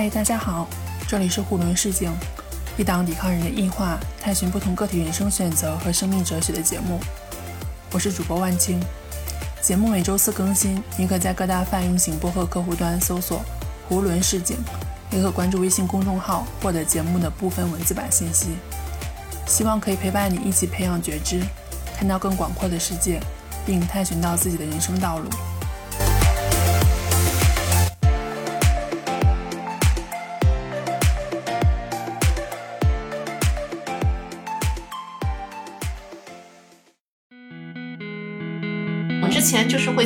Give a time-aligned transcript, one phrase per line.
[0.00, 0.66] 嗨，大家好，
[1.06, 2.10] 这里是囫囵视境，
[2.78, 6.98] 一档抵抗人的异化、探寻不同个体人生选择和生命哲学的节目。
[7.92, 8.82] 我是主播万青，
[9.60, 13.42] 节目每周四更新，你可在各大泛用型播客客户端搜索
[13.90, 14.56] “胡伦市井”，
[15.12, 18.56] 也可关注微信公众号获得节目的部分文字版信息。
[19.46, 21.42] 希望可以陪伴你一起培养觉知，
[21.94, 23.20] 看到更广阔的世界，
[23.66, 25.28] 并探寻到自己的人生道路。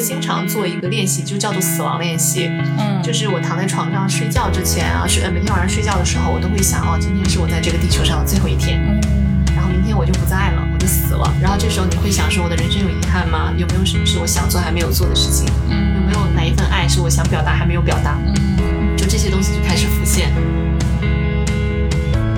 [0.05, 2.47] 经常做一个练习，就叫做死亡练习。
[2.79, 8.98] 嗯就是我躺在床上睡觉之前啊，睡呃每天晚上睡觉的时候，我都会想哦，今天是我在这个地球上的最后一天，嗯
[9.55, 11.31] 然后明天我就不在了，我就死了。
[11.41, 13.53] 然后这时候你会想说，我的人生有遗憾吗？
[13.59, 15.47] 有没有什么是我想做还没有做的事情？
[15.69, 18.17] 有没有哪一份爱是我想表达还没有表达？
[18.27, 20.33] 嗯就这些东西就开始浮现。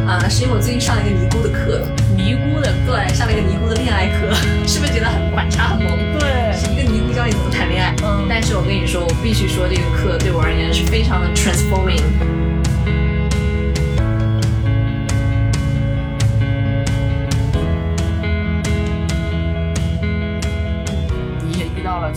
[0.07, 1.83] 啊，是因为我最近上了一个尼姑的课，
[2.17, 4.33] 尼姑的对，上了一个尼姑的恋爱课，
[4.67, 5.99] 是不是觉得很反差很萌？
[6.19, 7.95] 对，是一个尼姑教你怎么谈恋爱。
[8.05, 12.03] 嗯但是我跟你说，我必须说这个课对我而言是非常的 transforming。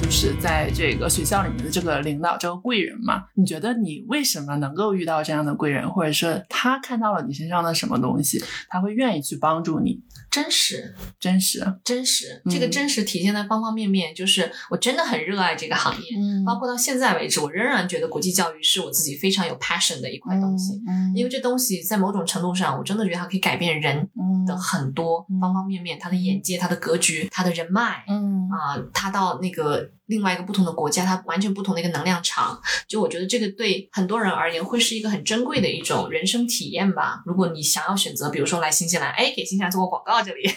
[0.01, 3.25] 就是在这个学校里面的这个领导，这个贵人嘛？
[3.35, 10.01] 你觉得你为什么能够遇到这样的贵人，或者说他看到了你身上的什么东西，他会愿意去帮助你？
[10.31, 14.13] 真实，真实，真实，嗯这个真实体现在方方面面。
[14.13, 20.81] 就是我真的很热爱这个行业，嗯包括到现在为止，我仍然觉得国际教育是我自己非常有 passion 的一块东西。
[20.87, 32.59] 嗯，因为这东西在某种程度上，我真的觉得它可以改变人嗯的很多嗯方方面面，他的眼界、他的格局、他的人脉，嗯啊、他到那个另外一个不同的国家，它完全不同的一个能量场。
[32.87, 37.21] 就我觉得这个对很多人而言，会是一个很珍贵的一种人生体验吧。
[37.25, 40.43] 如果你想要选择，比如说来新西兰，哎，给新西兰做个广告，这里。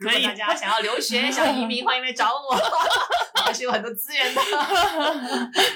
[0.00, 4.40] 如果大家想要留学、想移民， 欢迎来找我， 我还是有很多资源的。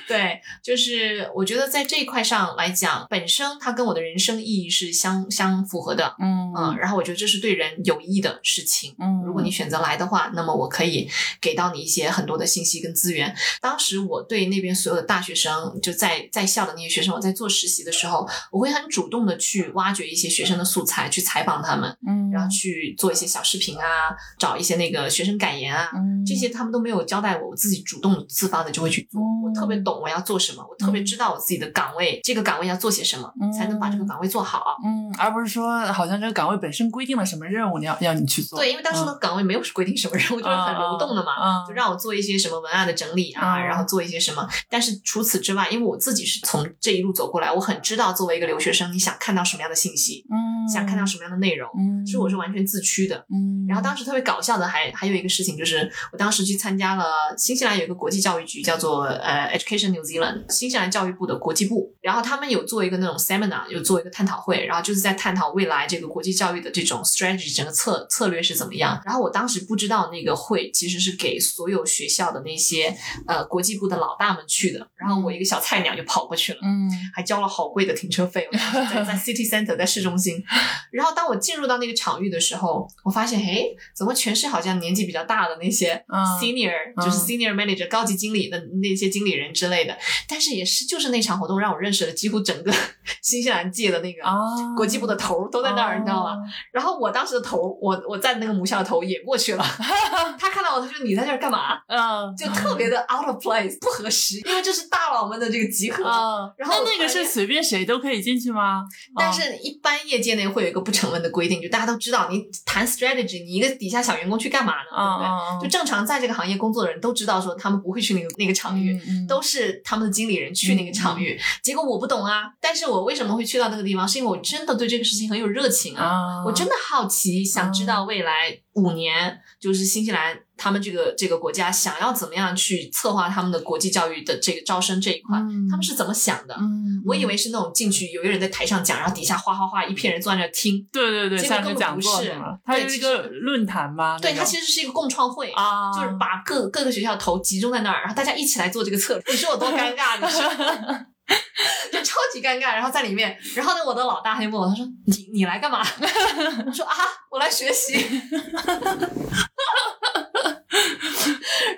[0.07, 0.28] 对，
[0.69, 6.15] 就是我觉得在这一块上来讲，本身它跟我的人生意义是相相符合的。
[6.21, 8.95] 嗯嗯，然后我觉得这是对人有益的事情。
[8.99, 11.09] 嗯，如果你选择来的话，那么我可以
[11.41, 13.35] 给到你一些很多的信息跟资源。
[13.63, 29.19] 当时我对那边所有的大学生，就在在校的那些学生，我在做实习的时候，我会很主动的去挖掘一些学生的素材，去采访他们，嗯，然后去做一些小视频啊，找一些那个学生感言啊，嗯这些他们都没有交代我，我自己主动自发的就会去做。
[29.23, 34.77] 嗯我特别懂我要做什么，我特别知道我自己的岗位，这个岗位要做些什么，嗯才能把这个岗位做好。
[34.85, 38.59] 嗯，而不是说好像这个岗位本身规定了什么任务，你要要你去做。
[38.59, 44.49] 对，因为当时的岗位没有规定什么任务，就是很流动的嘛，嗯 就让我做一些什么文案的整理啊，嗯然后做一些什么。
[44.69, 53.17] 但是除此之外，因为我自己是从这一路走过来，我很知道作为一个留学生，你想看到什么样的信息，嗯，想看到什么样的内容，嗯，所以我是完全自驱的。
[53.31, 57.05] 嗯，然后当时特别搞笑的还还有一个事情，就是我当时去参加了
[57.37, 69.01] 新西兰有一个国际教育局，叫做呃 Education New Zealand，新西兰教育部的国际部，然后他们有做一个那种 seminar，有做一个探讨会，然后就是在探讨未来这个国际教育的这种 strategy 整个策策略是怎么样。
[69.05, 76.59] 然后我当时不知道那个会其实是给所有学校的那些呃国际部的老大们去的，然后我一个小菜鸟就跑过去了。
[76.63, 80.43] 嗯还交了好贵的停车费，我当时在在 city center 在市中心。
[80.91, 89.97] 然后当我进入到那个场域的时候，我发现，嘿，怎么全是好像年纪比较大的那些嗯 senior，、嗯就是 senior manager 高级经理的那些经理人之类的。
[90.29, 92.73] 但是也是就是那场活动让我认识了几乎整个
[93.23, 94.35] 新西兰界的那个啊，
[94.77, 96.33] 国际部的头儿都在那儿，你知道吗？
[96.33, 96.39] 哦？
[96.73, 99.65] 然后我当时的头儿，我我在那个母校的头也过去了，
[100.39, 101.79] 他看到我，他说你在这儿干嘛？
[101.89, 106.05] 嗯，就特别的 out of place，不合时，因为这是大佬们的这个集合。
[106.05, 108.83] 啊，然后那那个是随便谁都可以进去吗？
[109.17, 114.89] 但是，一般业界内会有一个不成文的规定，就大家都知道，你谈 strategy，你一个底下小员工去干嘛呢？
[114.91, 115.27] 对不对？
[115.27, 121.39] 啊，就正常在这个行业工作的人都知道，说他们不会去那个那个场域，嗯都是他们的经理人去那个场域。
[121.63, 124.07] 结果我不懂啊，但是我为什么会去到那个地方？
[124.07, 136.55] 是因为我真的对这个事情很有热情啊，啊，我真的好奇，想知道未来五年，就是新西兰他们这个这个国家想要怎么样去策划他们的国际教育的这个招生这一块，嗯他们是怎么想的？
[136.59, 140.87] 嗯，我以为是那种进去有一个人在台上讲，然后底下哗哗哗一片人坐在那儿听。
[140.93, 142.35] 对对对，结果像个讲根本不是？
[142.65, 144.19] 它是一个论坛吗？
[144.21, 145.51] 对，它其实是一个共创会。
[145.53, 149.25] 啊，就是把各各个学校的头集中在那儿，然后大家一起来做这个策略。
[149.29, 150.19] 你说我多尴尬？
[150.21, 150.43] 你说，
[151.93, 152.73] 就超级尴尬。
[152.75, 155.81] 然后在里面，然后呢，我的老大他就问我，他说：“你你来干嘛？”
[156.67, 156.95] 我说：“啊，
[157.31, 157.95] 我来学习。”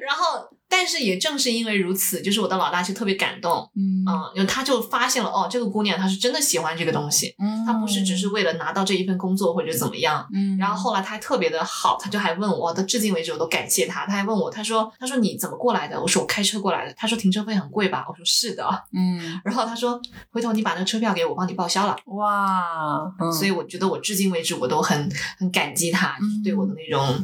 [0.00, 10.26] 然后，但是是也正是因为如此，就是我的老大就特别感动，嗯嗯，因为他就发现了哦，这个姑娘她是真的喜欢这个东西，嗯，她不是只是为了拿到这一份工作或者怎么样。
[10.34, 14.04] 嗯，然后后来他还特别的好，他就还问我，到至今为止我都感谢他。
[14.06, 18.66] 他还问我，他说：“他说你怎么过来的？”我说：“我开车过来的。”他说：“停车费很贵吧？”我说：“是的。
[18.92, 20.00] 嗯”然后他说
[20.32, 21.96] ：“回头你把那个车票给我，我帮你报销了。
[22.06, 25.08] 哇，嗯所以我觉得我至今为止我都很
[25.38, 27.22] 很感激他，就是对我的那种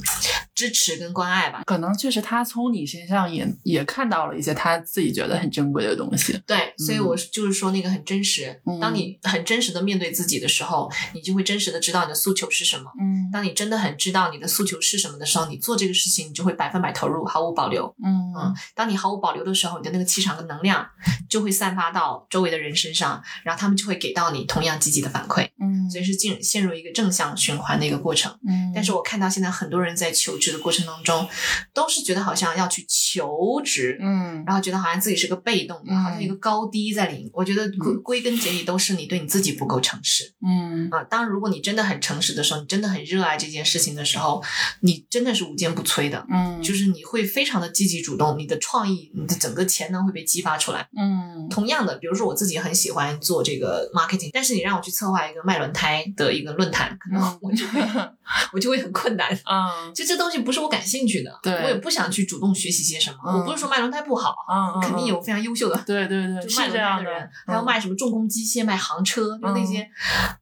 [0.55, 1.63] 支持跟关爱吧。
[1.67, 6.41] 可能确实他从你身上也也看到了一些他自己觉得很珍贵的东西。
[6.47, 8.61] 对，所以我就是说那个很真实。
[8.67, 12.91] 嗯当你很真实的面对自己的时候，你就会真实的知道你的诉求是什么。
[13.01, 17.95] 嗯当你真的很知道你的诉求是什么的时候，你做这个事情，你就会百分百投入，毫无保留。
[18.05, 20.87] 嗯嗯，当你毫无保留的时候，你的那个气场跟能量
[21.29, 28.31] 就会散发到周围的人身上，然后他们就会给到你同样积极的反馈，嗯，所以是进陷入一个正向循环的一个过程。
[28.47, 31.27] 嗯，但是我看到现在很多人在求职的过程当中，
[31.73, 33.26] 都是觉得好像要去求
[33.65, 37.31] 职，嗯然后觉得好像自己是个被动的，嗯好像一个高低在里面。
[37.33, 41.03] 我觉得归归根结底都是你对你自己不够诚实嗯啊。
[41.05, 44.43] 当然，如果你真的很诚实的时候，你真的很热爱这件事情的时候，
[44.81, 46.27] 你真的是无坚不摧的。
[46.31, 50.89] 嗯，就是你会非常的积极主动，你的创意、你的整个潜能会被激发出来。
[50.97, 57.81] 嗯同样的，比如说我自己很喜欢做这个 marketing，但是你让我去策划一个卖轮胎的一个论坛，可能我就会、
[58.53, 59.33] 我就会很困难。
[59.47, 63.16] 嗯就这东西不是我感兴趣的，对我也不想去主动学习些什么。
[63.25, 65.77] 嗯我不是说卖轮胎不好，嗯，肯定有非常优秀的。
[65.87, 69.89] 对对对，就卖轮胎是这样的人，还有嗯卖什么重工机械、卖航车，就那些、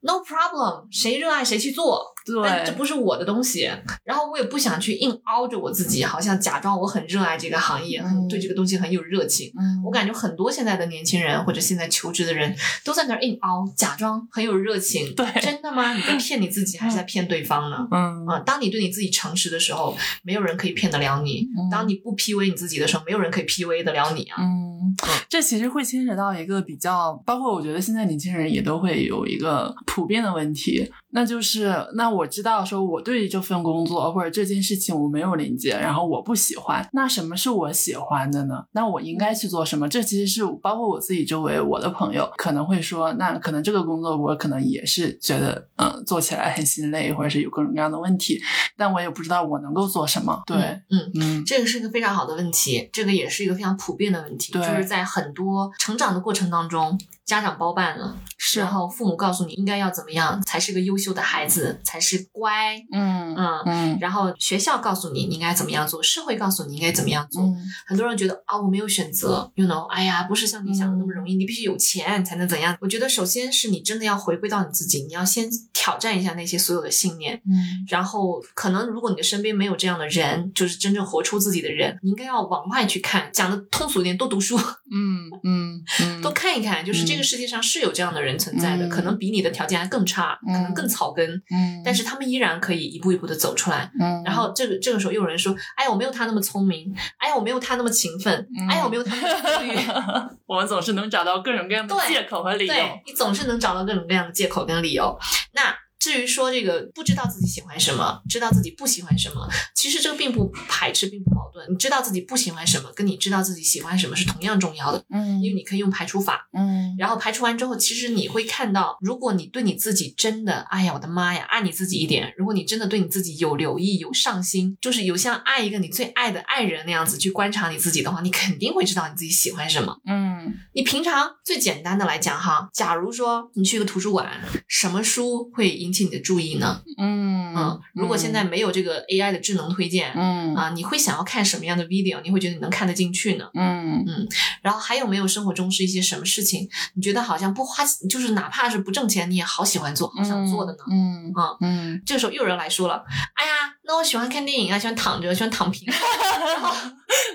[0.00, 2.13] no problem，谁热爱谁去做。
[2.42, 3.70] 但这，不是我的东西，
[4.04, 9.52] 然后我也不想去硬凹着我自己，好像假装我很热爱这个行业，嗯对这个东西很有热情。
[9.58, 12.54] 嗯我感觉很多现在的年轻人或者现在求职的人
[12.84, 15.14] 都在那儿硬凹，假装很有热情。
[15.14, 15.92] 对真的吗？
[15.92, 17.86] 你在骗你自己，还是在骗对方呢？
[17.90, 24.36] 嗯啊、当你对你自己诚实的时候，没有人可以骗得了你；嗯当你不 PUA 你自己的时候，没有人可以 PUA 得了你啊。
[24.40, 24.94] 嗯，
[25.28, 38.64] 这其实会牵扯到一个比较，包括我觉得现在年轻人也都会有一个普遍的问题，那就是那我知道说我对于这份工作或者这件事情我没有连接，然后我不喜欢，那什么是我喜欢的呢？
[38.72, 39.88] 那我应该去做什么？
[39.88, 48.38] 这其实是包括我自己周围我的朋友可能会说，那可能这个工作我可能也是觉得嗯做起来很心累，或者是有各种各样的问题，
[48.76, 50.42] 但我也不知道我能够做什么。
[50.46, 50.56] 对，
[50.90, 51.10] 嗯。
[51.14, 67.42] 嗯这个是一个非常好的问题，这个也是一个非常普遍的问题，就是在很多成长的过程当中，家长包办了，是然后父母告诉你应该要怎么样才是个优秀的孩子，才是乖，嗯嗯，嗯然后学校告诉你你应该怎么样做，社会告诉你应该怎么样做。
[67.42, 67.56] 嗯
[67.86, 72.76] 很多人觉得啊，我没有选择，you know，哎呀，不是像你想的那么容易，你必须有钱才能怎样。
[72.80, 83.30] 我觉得首先是你真的要回归到你自己，你要先挑战一下那些所有的信念，嗯然后可能如果你的身边没有这样的人，就是真正活出自己的人，你应该要往外去看。
[83.32, 84.56] 讲的通俗一点，多读书，
[84.90, 93.90] 嗯嗯嗯， 多看一看，就是这个世界上是有这样的人存在的，嗯可能比你的条件还更差，可能更草根，嗯，但是他们依然可以一步一步的走出来。
[94.00, 99.76] 嗯，然后这个这个时候又有人说，哎呀，我没有他那么聪明，哎呀，我没有他那么勤奋，嗯哎呀，我没有他那么自律。
[100.46, 102.72] 我们总是能找到各种各样的借口和理由。
[102.72, 105.18] 对你总是能找到各种各样的借口跟理由。
[105.52, 105.74] 那
[106.04, 111.66] 至于说这个不知道自己喜欢什么，知道自己不喜欢什么，其实这个并不排斥，并不矛盾。
[111.72, 116.46] 你知道自己不喜欢什么，跟你知道自己喜欢什么是同样重要的，嗯因为你可以用排除法。
[116.52, 122.34] 嗯然后排除完之后，其实你会看到，如果你对你自己真的，哎呀，我的妈呀，爱你自己一点。
[122.36, 129.96] 如果你真的对你自己有留意、有上心，就是有像爱一个你最爱的爱人那样子去观察你自己的话，你肯定会知道你自己喜欢什么。
[130.06, 134.28] 嗯你平常最简单的来讲哈，假如说你去一个图书馆，
[134.68, 136.82] 什么书会引起你的注意呢？
[136.98, 140.12] 嗯嗯，如果现在没有这个 AI 的智能推荐。
[140.14, 142.20] 嗯啊，你会想要看什么样的 video？
[142.22, 143.48] 你会觉得你能看得进去呢？
[143.54, 144.28] 嗯嗯
[144.62, 150.78] 然后还有没有生活中是一些什么事情，你觉得好像不花，就是哪怕是不挣钱，你也好喜欢做，好想做的呢？
[150.90, 155.86] 嗯啊嗯这个时候又有人来说了，哎呀，那我喜欢看电影啊，喜欢躺着，喜欢躺平。
[155.92, 156.74] 然后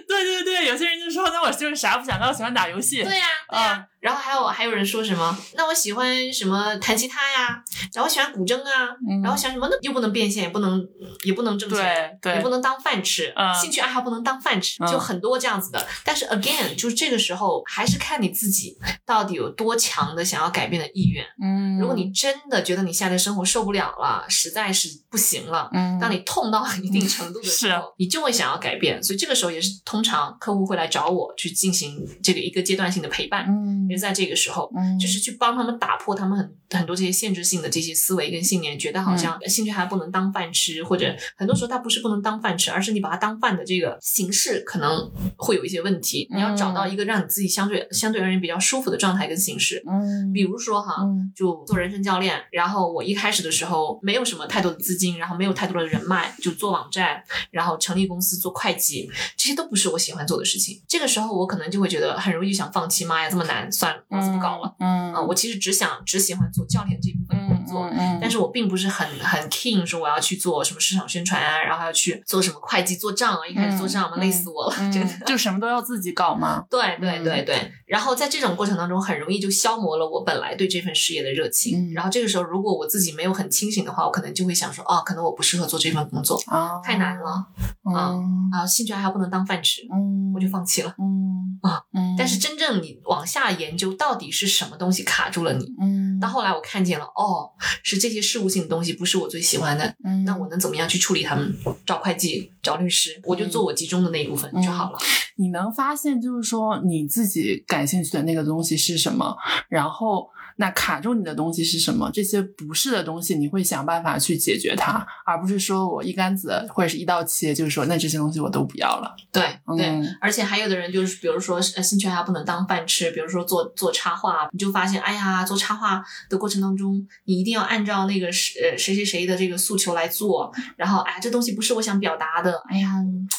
[0.08, 3.04] 对对对，有些人就说，那我就是啥不想干，我喜欢打游戏。
[3.04, 5.38] 对呀、对呀、啊然后还有还有人说什么？
[5.56, 7.62] 那我喜欢什么弹吉他呀，
[7.94, 9.68] 然后我喜欢古筝啊，嗯然后喜欢什么？
[9.70, 10.82] 那又不能变现，也不能
[11.26, 11.78] 也不能挣钱，
[12.22, 15.86] 对对也不能当饭吃，嗯兴趣爱好不能当饭吃，嗯就很多这样子的。
[16.06, 21.26] 但是 again，就是这个时候还是看你自己到底有多强的想要改变的意愿。
[21.44, 25.70] 嗯，如果你真的觉得你现在的生活受不了了，实在是不行了。
[25.74, 33.46] 嗯当你痛到一定程度的时候，你就会想要改变，所以这个时候也是通常客户会来找我去进行这个一个阶段性的陪伴。
[33.50, 46.28] 嗯也是在这个时候，嗯，就是去帮他们打破他们很很多这些限制性的这些思维跟信念，觉得好像兴趣还不能当饭吃，或者很多时候它不是不能当饭吃，而是你把它当饭的这个形式可能会有一些问题。
[46.32, 49.84] 你要找到一个让你自己相对相对而言比较舒服的状态跟形式。
[49.90, 60.82] 嗯，比如说哈，嗯就做人生教练，然后我一开始的时候没有什么太多的资金，然后没有太多的人脉，就做网站，然后成立公司做会计，这些都不是我喜欢做的事情。
[60.88, 64.76] 这个时候我可能就会觉得很容易就想放弃，妈呀，这么难，算了，老子不搞了。
[64.80, 67.90] 嗯啊、我其实只想只喜欢做教练这一部分工作。
[67.92, 75.26] 嗯但是我并不是很很 keen 说我要去做什么市场宣传啊，然后要去做什么会计做账啊，一开始做账嘛，嗯累死我了，嗯真的。
[75.26, 76.66] 就什么都要自己搞嘛。
[76.70, 81.90] 对对嗯对对，然后在这种过程当中，很容易就消磨了我本来对这份事业的热情。
[81.90, 87.48] 嗯然后这个时候，如果我自己没有很清醒的话，我可能就会想说，哦，可能我不适合做这份工作，啊，太难了。
[87.90, 88.50] 嗯。
[88.52, 90.94] 啊，兴趣爱好不能当饭吃，嗯，我就放弃了。
[90.98, 91.60] 嗯。
[91.62, 95.66] 啊嗯，但是真正你往下研究，到底是什么东西卡住了你？
[95.82, 97.52] 嗯，到后来我看见了，哦，
[97.84, 101.54] 是这些事务性的东西不是我最喜欢的，嗯，那我能怎么样去处理他们？
[101.86, 104.98] 找会计，找律师，我就做我集中的那一部分就好了。
[105.36, 109.36] 你能发现，就是说你自己感兴趣的那个东西是什么，
[109.68, 119.16] 然后那卡住你的东西是什么，这些不是的东西，你会想办法去解决它，而不是说我一竿子或者是一刀切，就是说那这些东西我都不要了。
[119.32, 119.42] 对
[119.78, 120.06] 对，嗯。
[120.20, 132.90] 而且还有的人就是，比如说呃兴趣爱好不能当饭吃，比如说做做插画，你就发现，哎呀，做插画的过程当中，你一定要按照那个谁呃谁谁谁的这个诉求来做，然后哎呀，这东西不是我想表达的，哎呀，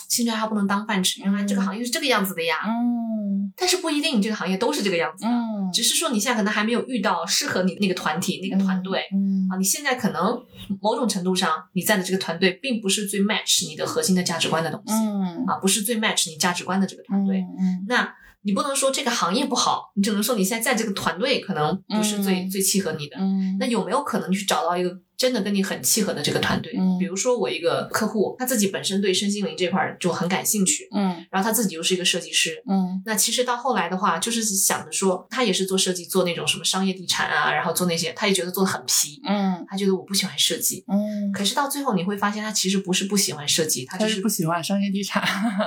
[0.08, 3.52] 兴趣爱好不能当饭吃，原来这个行业是这个样子的呀，嗯。
[3.56, 9.02] 但是不一定你这个行业都是这个样子的，嗯，只是说你现在可能还没有遇到适合你那个团体那个团队。
[9.12, 10.40] 嗯啊，你现在可能
[10.80, 17.38] 某种程度上，你在的这个团队并不是最 match 你的核心的价值观的东西、嗯啊，不是最 match 你价值观的这个团队。
[17.58, 23.18] 嗯那你不能说这个行业不好，你只能说你现在在这个团队可能不是最、嗯最契合你的。
[23.18, 24.90] 嗯，那有没有可能去找到一个
[25.20, 26.72] 真的跟你很契合的这个团队？
[26.78, 32.62] 嗯比如说我一个客户，他自己本身对身心灵这块儿就很感兴趣，嗯然后他自己又是一个设计师。
[32.66, 40.82] 嗯那其实到后来的话，就是想着说，他也是做设计，做那种什么商业地产啊，然后做那些，他也觉得做的很皮，嗯他觉得我不喜欢设计。
[40.88, 45.22] 嗯，可是到最后你会发现，他其实不是不喜欢设计，他他就是是不喜欢商业地产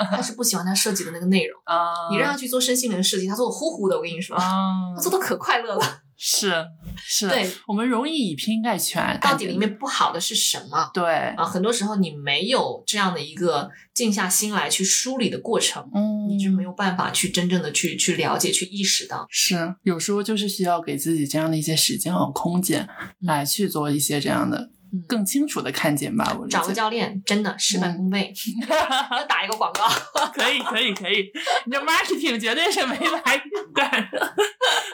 [0.09, 1.61] 他是不喜欢他设计的那个内容。
[1.65, 5.99] 啊，你让他去做身心灵的设计，他做的呼呼的，我跟你说，啊他做的可快乐了。
[6.25, 6.65] 是
[6.95, 10.89] 是，对，我们容易以偏概全，到底里面不好的是什么？
[10.93, 11.03] 对，
[11.35, 19.27] 啊，很多时候你没有这样的一个静下心来去梳理的过程，嗯，你就没有办法去真正的去去了解、去意识到。
[19.29, 22.87] 是有时候就是需要给自己这样的一些时间和空间，
[23.19, 24.71] 来去做一些这样的嗯
[25.07, 26.35] 更清楚的看见吧。
[26.39, 28.33] 我理找个教练，真的事半功倍。
[29.11, 29.87] 要打一个广告，
[30.33, 31.29] 可以可以可以，
[31.65, 33.41] 你这 marketing 绝对是没白
[33.73, 34.33] 干的。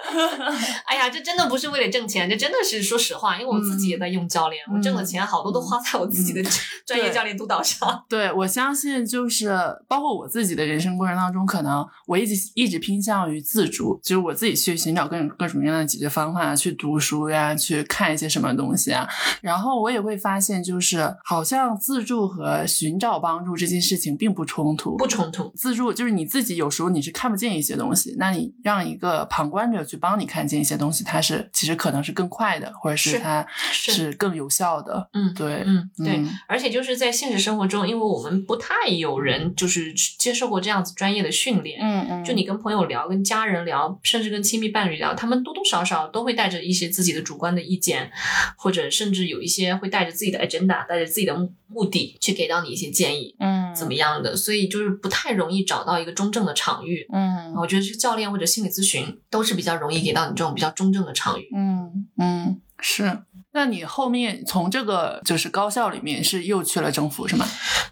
[0.86, 6.42] 哎呀，这真的不是为了挣钱，这真的是说实话，因为我自己也在用教练，嗯我挣的钱好多都花在我自己的
[6.86, 8.04] 专业教练督导上。
[8.10, 9.56] 对，我相信就是
[9.88, 19.08] 包括我自己的人生过程当中，可能我一直一直偏向于自主，就是我自己去寻找各种各种各样的解决方法，去读书呀，去看一些什么东西啊。
[19.42, 25.52] 然后我也会发现，就是好像自助和寻找帮助这件事情并不冲突，不冲突。
[25.56, 35.10] 自助就是你自己有时候你是看不见一些东西，那你让一个旁观者去帮你看见一些东西，它是其实可能是更快的，或者是是它是是更有效的。
[35.14, 41.80] 嗯对，嗯，对，嗯而且就是在现实生活中，因为我们不太有人就是接受过这样子专业的训练。
[41.82, 48.12] 嗯嗯，就你跟朋友聊、跟家人聊，甚至跟亲密伴侣聊，他们多多少少都会带着一些自己的主观的意见，
[48.58, 54.36] 或者甚至有一些会带着自己的 agenda，带着自己的目目的去给到你一些建议，嗯怎么样的？
[54.36, 57.08] 所以就是不太容易找到一个中正的场域。
[57.12, 61.50] 嗯我觉得是教练或者心理咨询都是比较容易给到你这种比较中正的场域。
[61.56, 63.20] 嗯嗯是。
[63.52, 67.46] 那你后面从这个就是高校里面是又去了政府是吗？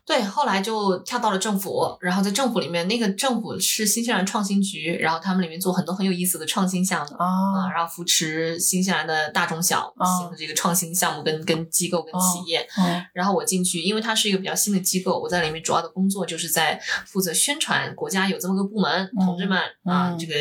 [0.06, 12.66] 对，后来就跳到了政府，然后在政府里面，那个政府是新西兰创新局，然后他们里面做很多很有意思的创新项目啊、啊然后扶持新西兰的大中小型的这个创新项目跟跟机构跟企业。
[12.78, 20.34] 嗯然后我进去，因为它是一个比较新的机构，我在里面主要的工作就是在负责宣传国家有这么个部门，嗯同志们啊，嗯这个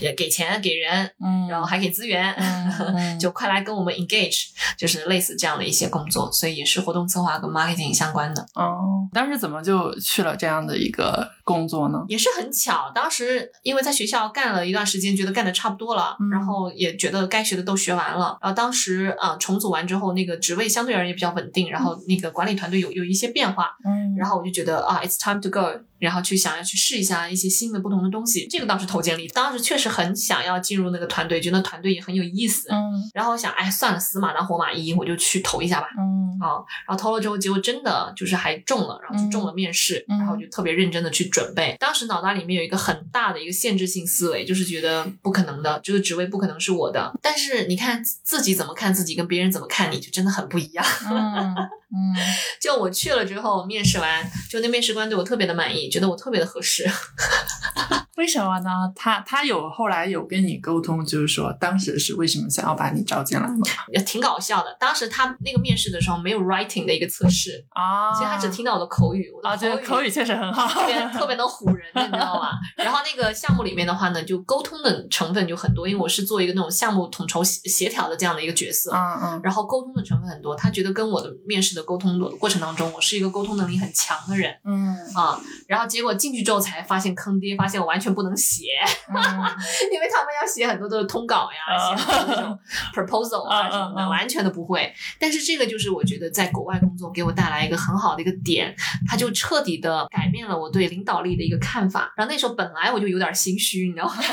[0.00, 2.34] 也给钱给人，嗯，然后还给资源，
[3.18, 8.42] 就快来跟我们 engage，就是类似这样的一些工作，所以也是活动策划跟 marketing 相关的。
[8.54, 11.98] 哦，当时怎么就去了这样的一个工作呢？
[12.08, 18.38] 也是很巧，当时因为在学校干了一段时间，觉得干的差不多了，嗯然后也觉得该学的都学完了。
[18.42, 25.60] 然后当时啊、重组完之后，那个职位相对而言比较稳定，然后那个管理团队有有一些变化，嗯然后我就觉得啊，it's time to go，
[26.04, 28.46] 然后去想要去试一下一些新的不同的东西。
[28.48, 32.68] 这个倒是投简历，当时确实很想要进入那个团队，觉得团队也很有意思。
[32.70, 35.88] 嗯然后我想，哎，算了，死马当活马医，我就去投一下吧。
[35.98, 41.76] 嗯啊，然后投了之后，结果真的就是还中了，然后就中了面试，嗯然后就特别认真的去准备。
[41.80, 47.12] 当时脑袋里面有一个很大的一个限制性思维，就是觉得不可能的，这个职位不可能是我的。
[47.22, 50.84] 但是你看自己怎么看自己，跟别人怎么看你，就真的很不一样。
[51.10, 51.54] 嗯
[51.92, 52.14] 嗯
[52.60, 56.88] 就我去了之后，面试完，就那面试官对我特别的满意，觉得我特别的合适。
[58.16, 58.70] 为什么呢？
[58.94, 63.56] 他他有后来有跟你沟通，就是说当时是为什么想要把你招进来吗？
[63.92, 64.76] 也挺搞笑的。
[64.78, 72.50] 当时他那个面试的时候没有 writing 的一个测试，啊其实他只听到我的口语，我的啊，这个口语确实很好，特别特别能唬人，你知道吗？
[72.76, 78.92] 然后那个项目里面的话呢，就沟通的成分就很多，因为我是做一个那种项目统筹协协调的这样的一个角色。
[78.94, 85.40] 嗯嗯然后沟通的成分很多，他觉得跟我的面试的沟通的过程当中，我是一个沟通能力很强的人嗯啊。
[85.66, 88.64] 然后结果进去之后才发现坑爹，发现我完全不能写，
[89.08, 89.14] 嗯
[89.92, 92.58] 因为他们要写很多的通稿呀，啊写很多那种
[92.92, 94.92] proposal 啊什么的，嗯完全的不会。
[95.20, 98.74] 但是这个就是我觉得在国外工作给我带来一个很好的一个点，
[99.06, 102.12] 它就彻底的改变了我对领导力的一个看法。
[102.16, 104.14] 然后那时候本来我就有点心虚，你知道吗？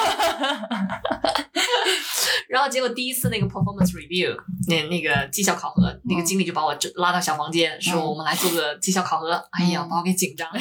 [2.48, 4.36] 然后结果第一次那个 performance review，
[4.68, 9.32] 那那个绩效考核，那个经理就把我拉到小房间，说嗯我们来做个绩效考核。
[9.52, 10.60] 哎呀，嗯把我给紧张了。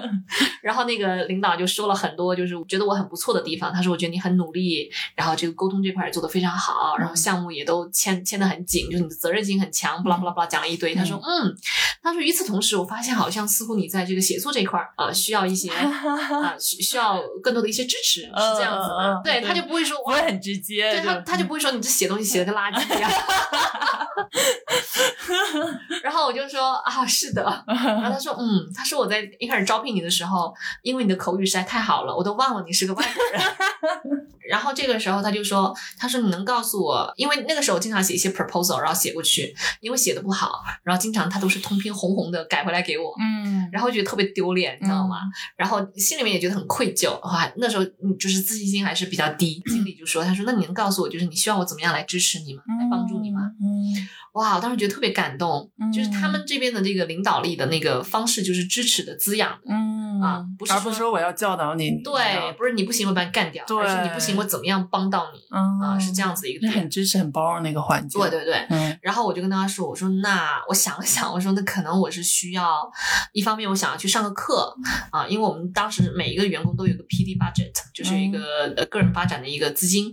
[0.62, 3.72] 然后那个领导就说了很多，就是觉得我很不错的地方。
[3.72, 10.94] 他说我觉得你很努力，然后这个沟通这块也做得非常好，然后项目也都签签得很紧，就是你的责任心很强，巴拉巴拉巴拉讲了一堆。
[10.94, 11.56] 他说嗯，
[12.02, 18.88] 他说与此同时，我发现好像似乎你在这个写作这块儿啊、呃需要一些 啊、需需要更多的一些支持，是这样子
[19.24, 23.10] 对，他就不会说哇不会很直接，对他，他就不会说你这写东西写的跟垃圾一样。
[26.02, 27.42] 然后我就说啊，是的。
[27.66, 30.52] 然后他说，嗯，他说我在一开始招聘你的时候，
[30.82, 34.16] 因为你的口语实在太好了，我都忘了你是个外国人。
[34.50, 43.14] 然后这个时候他就说，他说你能告诉我，因为那个时候我经常写一些 proposal，然后写过去，因为写的不好，然后经常他都是通篇红红的改回来给我。
[43.20, 45.18] 嗯然后觉得特别丢脸，你知道吗？
[45.56, 49.62] 然后心里面也觉得很愧疚，哇，那时候嗯就是自信心还是比较低。
[49.70, 52.62] 经理就说，他说那你能告诉我，就是你需要我怎么样来支持你吗？
[52.80, 53.42] 来帮助你吗？？
[53.62, 59.72] 嗯哇，我当时觉得特别感动，嗯就是他们这边的这个领导力的那个方式，就是支持的、滋养的。
[59.72, 65.98] 嗯啊不是而不是说说我要教导你，对，不是你不行，我把你干掉，对而是你不行，我怎么样帮到你嗯啊？
[65.98, 66.80] 是这样子一个就点。
[66.80, 68.20] 很支持、很包容的一个环境。
[68.20, 72.90] 对对对，嗯然后我就跟他说：“我说那我想了想，我说那可能我是需要，
[73.32, 74.74] 一方面我想要去上个课
[75.10, 80.06] 啊，因为我们当时每一个员工都有个 PD budget，就是一个呃个人发展的一个资金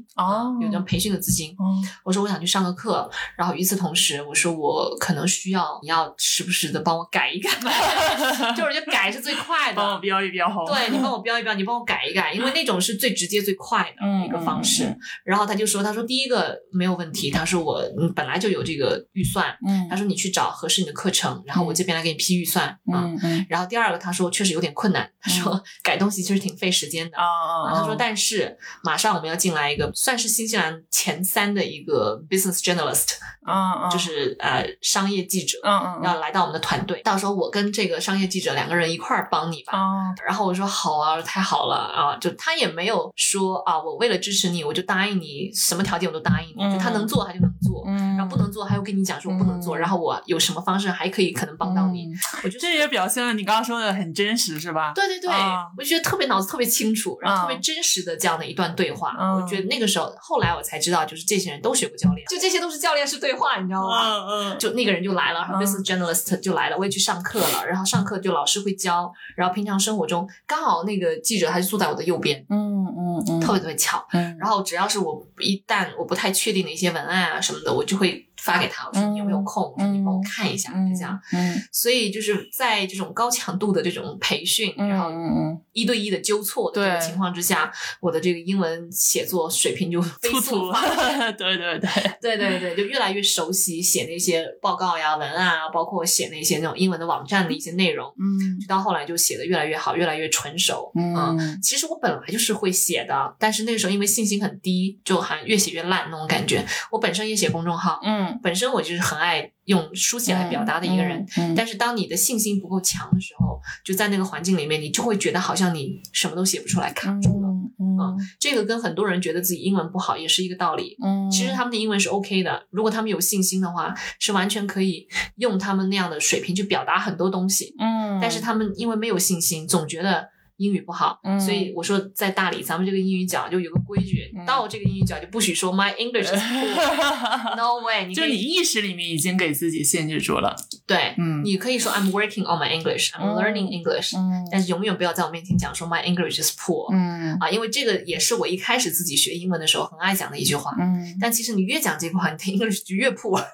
[0.62, 1.52] 有这种培训的资金。
[1.60, 7.50] 嗯我说我想去上个课，然后与此同时，我说我可能需要你要时不时的帮我改一改，
[8.56, 10.00] 就是就改是最快的帮我。
[10.00, 10.66] 标一标红。
[10.66, 14.86] 对你帮我标一标，你帮我改一改，因为那种是最直接最快的嗯一个方式。
[14.86, 23.04] 嗯然后他就说：“他说第一个没有问题，他说我嗯本来就有这个预算，嗯他说你去找合适你的课程，然后我这边来给你批预算啊。
[23.04, 27.18] 嗯嗯然后第二个他说确实有点困难，他说改东西其实挺费时间的。
[27.18, 37.02] 啊他说，但是马上我们要进来一个算是新西兰前三的一个 business journalist，啊啊，就是呃商业记者，嗯嗯要来到我们的团队。
[37.02, 39.78] 到时候我跟这个商业记者两个人一块儿帮你吧。
[39.78, 42.18] 啊然后我说好啊，太好了啊！
[42.20, 52.08] 就他也没有说啊，我为了支持你，我就答应你什么条件我都答应你，就他能做他就能做，嗯，然后不能做，他又跟你讲说我不能做，嗯然后我有什么方式还可以可能帮到你。
[52.44, 54.92] 我觉得这也表现了你刚刚说的很真实，是吧？
[54.96, 59.16] 对对对，啊我就觉得特别脑子特别清楚，然后特别啊真实的这样的一段对话。
[59.20, 64.02] 嗯我觉得那个时候，后来我才知道，就是这些人都学过教练，就这些都是教练式对话，你知道吗？
[64.08, 74.06] 嗯嗯就那个人就来了、嗯 b u s i n e s journalist 就来了，我也去上课了，然后上课就老师会教，然后平常生活中刚好那个记者他就坐在我的右边，嗯嗯嗯，特别特别巧。
[74.12, 79.64] 嗯，然后只要是我一旦我不太确定的一些文案啊什么的，我就会发给他，我说你有没有空？
[79.76, 81.20] 我说你帮我看一下，嗯就这样。
[81.34, 91.90] 嗯所以就是在这种高强度的这种培训，嗯然后嗯一对一的纠错的这个情况之下，我的这个英文写作水平就飞速发展。，对 对对，
[92.22, 100.90] 对对对，就越来越熟悉写那些报告呀、文案啊，包括写那些那种英文的网站的一些内容，嗯就到后来就写的越来越好，越来越纯熟。
[100.96, 106.66] 嗯其实我本来就是会写的，但是那个时候因为信心很低，就好像越写越烂那种感觉。
[106.92, 111.26] 我本身也写公众号，嗯，本身我就是很爱用书写来表达的一个人。
[111.38, 117.48] 嗯，但是当你的信心不够强的时候，就在那个环境里面，你就会觉得好像你什么都写不出来，卡住了。
[117.48, 120.96] 嗯嗯这个跟很多人觉得自己英文不好也是一个道理。
[121.04, 127.74] 嗯，其实他们的英文是 OK 的，如果他们有信心的话，是完全可以用他们那样的水平去表达很多东西。
[127.80, 137.56] 嗯，但是他们因为没有信心，总觉得英语不好，嗯所以我说在大理，咱们这个英语角就有个规矩，嗯到这个英语角就不许说 My English is poor。
[137.56, 138.06] No way！
[138.08, 150.76] 你就你意识里面已经给自己限制住了，对，嗯你可以说 I'm working on my English，I'm 嗯 learning English，、嗯但是永远不要在我面前讲说 My English is poor、嗯啊，因为这个也是我一开始自己学英文的时候很爱讲的一句话。
[150.80, 153.40] 嗯，但其实你越讲这句话，你的 English 就越破。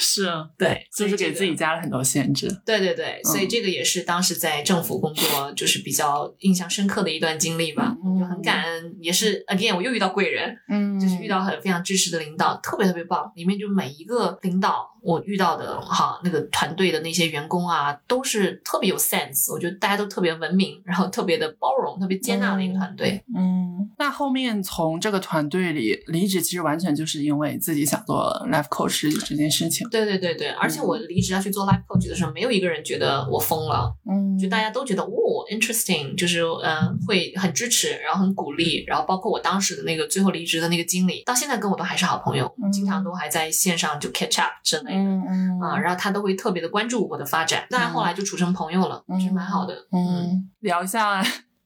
[0.00, 13.30] 是，对，就是给自己加了很多限制，对对对，所以嗯这个也是当时在政府工作就是比较印象深刻的一段经历吧，嗯就很感恩，也是 again 我又遇到贵人，嗯就是遇到很非常支持的领导，特别特别棒。
[13.34, 23.22] 里面就每一个领导我遇到的哈那个团队的那些员工啊，都是特别有 sense，我觉得大家都特别文明，然后特别的包容，特别接纳的一个团队。
[23.36, 29.88] 嗯，那后面从这个团队里离职，其实完全就是因为自己想做 life coach 这件事情。
[29.88, 35.08] 对对对对，而且我离职要去做 life coach 的时候，没有一个人觉得我疯了，嗯就大家都觉得哦
[35.50, 44.96] ，interesting，就是嗯、呃会很支持，然后很鼓励，然后包括我当时的那个最后离职的那个经理，到现在跟我都还是好朋友，嗯经常都还在线上就 catch up 之类的。
[44.96, 49.74] 嗯嗯啊，然后他都会特别的关注我的发展，当然后来就处成朋友了，嗯是蛮好的。
[49.92, 51.22] 嗯，聊一下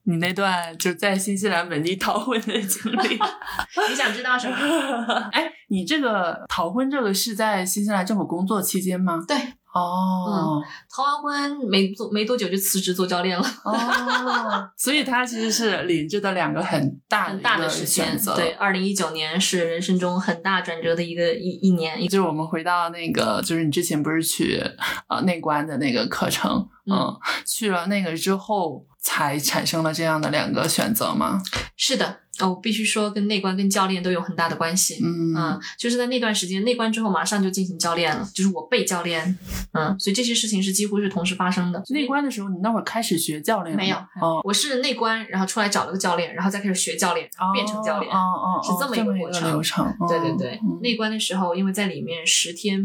[0.07, 3.19] 你那段就在新西兰本地逃婚的经历。
[3.89, 4.57] 你想知道什么？
[5.33, 9.19] 哎，你这个逃婚这个是在新西兰政府工作期间吗？
[9.27, 9.37] 对，
[9.75, 18.07] 哦、逃完婚没做没多久就辞职做教练了，哦， 所以他其实是领着的两个很大很大的时间。
[18.07, 18.37] 选择。
[18.37, 22.01] 对，，二零一九年是人生中很大转折的一个一一年。
[22.05, 24.63] 就是我们回到那个，就是你之前不是去
[25.09, 31.43] 呃内观的那个课程，嗯，嗯去了那个之后才产生了这样的两个选择吗？
[31.77, 34.99] 是的，哦，我必须说跟内观跟教练都有很大的关系。
[35.05, 39.39] 嗯嗯，就是在那段时间内观之后，马上就进行教练了，就是我被教练，
[39.75, 41.83] 嗯，所以这些事情是几乎是同时发生的。
[41.91, 48.11] 内观的时候，你那会儿开始学教练没有哦，我是内观，然后出来找了个教练，然后再开始学教练，然后变成教练。
[48.11, 49.95] 哦哦，哦是这么一这么一个个过程流程。
[50.09, 52.83] 对对对，嗯内观的时候，因为在里面十天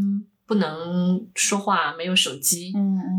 [0.50, 2.74] 不能说话，没有手机，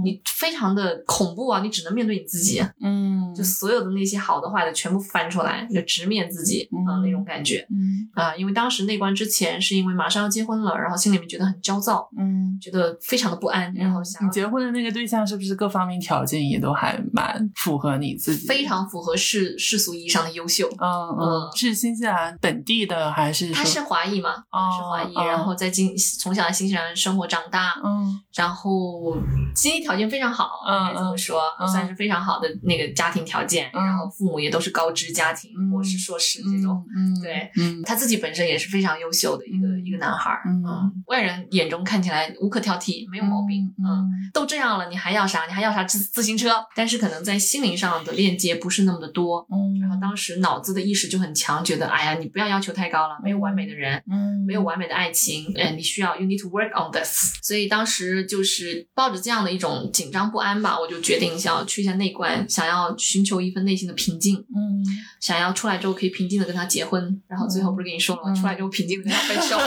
[0.04, 1.60] 你非常的恐怖啊！
[1.60, 12.40] 你只能面对你自己，嗯就所有的那些好的坏的全部翻出来，就直面自己啊、嗯那种感觉嗯啊、因为当时内观之前是因为马上要结婚了，然后心里面觉得很焦躁，嗯。
[12.60, 18.46] 觉得非常的不安，然后想你结婚的那个对象是不是各方面条件也都还蛮符合你自己？
[18.46, 20.68] 非常符合世世俗意义上的优秀。
[20.78, 23.50] 嗯嗯，嗯是新西兰本地的还是？
[23.50, 29.16] 他是华裔嘛，哦是华裔，哦然后在新从小在新西兰生活长大，嗯然后
[29.54, 33.70] 经济条件非常好，嗯应该这么说，嗯算是非常好的那个家庭条件。
[33.72, 36.84] 嗯然后父母也都是高知家庭，嗯博士、硕士这种。
[36.96, 45.46] 嗯对嗯他自己本身也是非常优秀的一个、嗯一个男孩儿，嗯外人眼中看起来无可挑剔，没有毛病，嗯都这样了，你还要啥？
[45.46, 46.64] 你还要啥自自行车？
[46.76, 49.44] 但是可能在心灵上的链接不是那么的多。
[49.50, 57.09] 嗯，然后当时脑子的意识就很强，觉得哎呀，你不要要求太高了，没有完美的人，嗯没有完美的爱情，嗯，你需要 you need to work on this。
[57.42, 64.84] 所以当时就是抱着这样的一种紧张不安吧，我就决定想要去一下内观，想要寻求一份内心的平静，嗯
[65.20, 68.30] 想要出来之后可以平静的跟他结婚，然后最后不是跟你说了吗？
[68.30, 69.58] 嗯出来之后平静的跟他分手。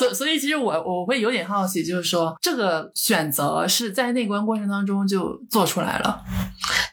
[0.00, 6.24] 所所以其实我我会有点好奇，就是说这个选择是在内观过程当中就做出来了。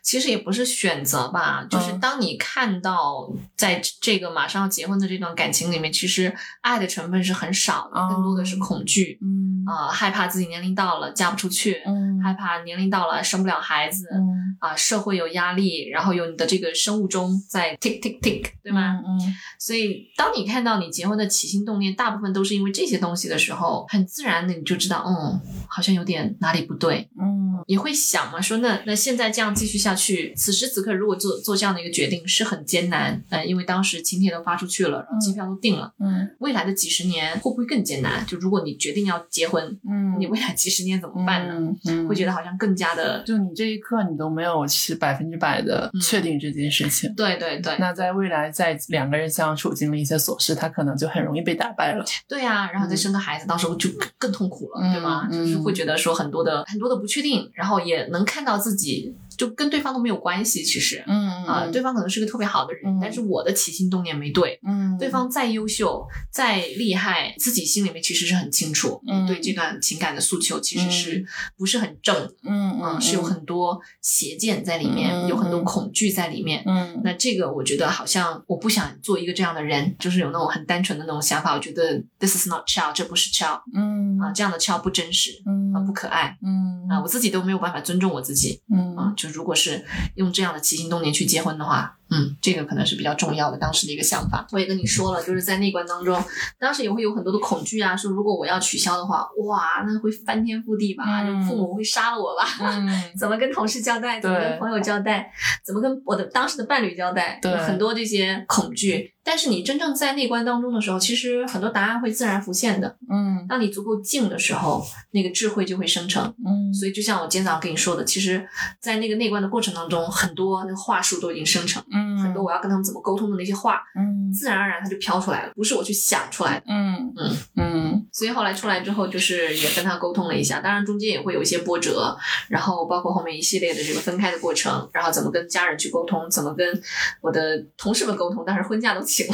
[0.04, 14.06] 其实也不是选择吧，就是嗯当你看到在这个马上要结婚的这段感情里面，其实爱的成分是很少的，哦更多的是恐惧嗯啊、害怕自己年龄到了嫁不出去，嗯害怕年龄到了生不了孩子。
[14.13, 19.00] 嗯啊，社会有压力，然后有你的这个生物钟在 tick tick tick，对吗？
[19.06, 19.20] 嗯
[19.60, 38.26] 所以当你看到你结婚的起心动念，大部分都是因为这些东西的时候，很自然的你就知道，嗯，好像有点哪里不对，嗯也会想嘛，说那那现在这样继续下去，此时此刻如果做做这样的一个决定是很艰难，嗯，因为当时请帖都发出去了，然后机票都定了，嗯未来的几十年会不会更艰难？
[38.26, 41.56] 就如果你决定要结婚，嗯你未来几十年怎么办呢？
[41.56, 47.14] 嗯嗯会觉得好像更加的，就你这一刻你都没有是百分之百的嗯确定这件事情。
[47.16, 52.06] 对对对，那在未来，在两个人相处经历一些琐事，他可能就很容易被打败了。
[52.28, 55.28] 对啊，然后再生个孩子，到时候就更更痛苦了，嗯对吗？
[55.32, 61.04] 嗯就是会觉得说很多的很多的不确定，然后也能看到自己就跟对方都没有关系，其实。
[61.08, 64.60] 嗯啊、对方可能是个特别好的人，嗯但是我的起心动念没对。
[64.67, 76.63] 嗯对方再优秀、再厉害，自己心里面其实是很清楚，嗯对这段情感的诉求其实是不是很正，嗯嗯，是有很多邪见在里面，嗯有很多恐惧在里面。
[76.65, 81.54] 嗯那这个我觉得好像我不想做一个这样的人，就是有那种很单纯的那种想法。
[81.54, 89.13] 我觉得 this is not child，这不是 child 嗯啊，这样的 child 不真实嗯啊，不可爱嗯啊，我自己都没有办法尊重我自己嗯啊嗯。
[89.15, 89.86] 就如果是
[90.16, 94.46] 用这样的起心动念去结婚的话，嗯，这个可能是比较重要的当时的一个想法。
[94.52, 96.24] 我也跟你说了，就是在内观当中，
[96.60, 101.04] 当时也会有很多的恐惧啊，说如果我要取消的话，哇，那会翻天覆地吧，
[101.48, 102.46] 父母会杀了我吧。
[102.62, 104.20] 嗯怎么跟同事交代？
[104.20, 105.32] 怎么跟朋友交代？
[105.65, 107.39] 怎么跟我的当时的伴侣交代？
[107.41, 109.13] 对很多这些恐惧。
[109.24, 112.98] 但是你真正在内观当中的时候，其实很多答案会自然浮现的。
[113.12, 116.24] 嗯当你足够静的时候，那个智慧就会生成。
[116.46, 118.48] 嗯所以就像我今天早上跟你说的，其实，
[118.80, 124.32] 在那个内观的过程当中，很多那个话术都已经生成，嗯很多我要跟他们怎么沟通的那些话，嗯。
[124.34, 126.66] 自然而然它就飘出来了，不是我去想出来的。
[126.68, 127.14] 嗯。
[127.16, 128.08] 嗯嗯。
[128.12, 132.16] 所以后来出来之后，就是也跟他沟通了一下，当然中间也会有一些波折，
[132.50, 136.82] 然后包括后面一系列的这个分开的过程，然后怎么跟家人去沟通，怎么跟
[137.22, 139.34] 我的同事们沟通，当时婚假都请了，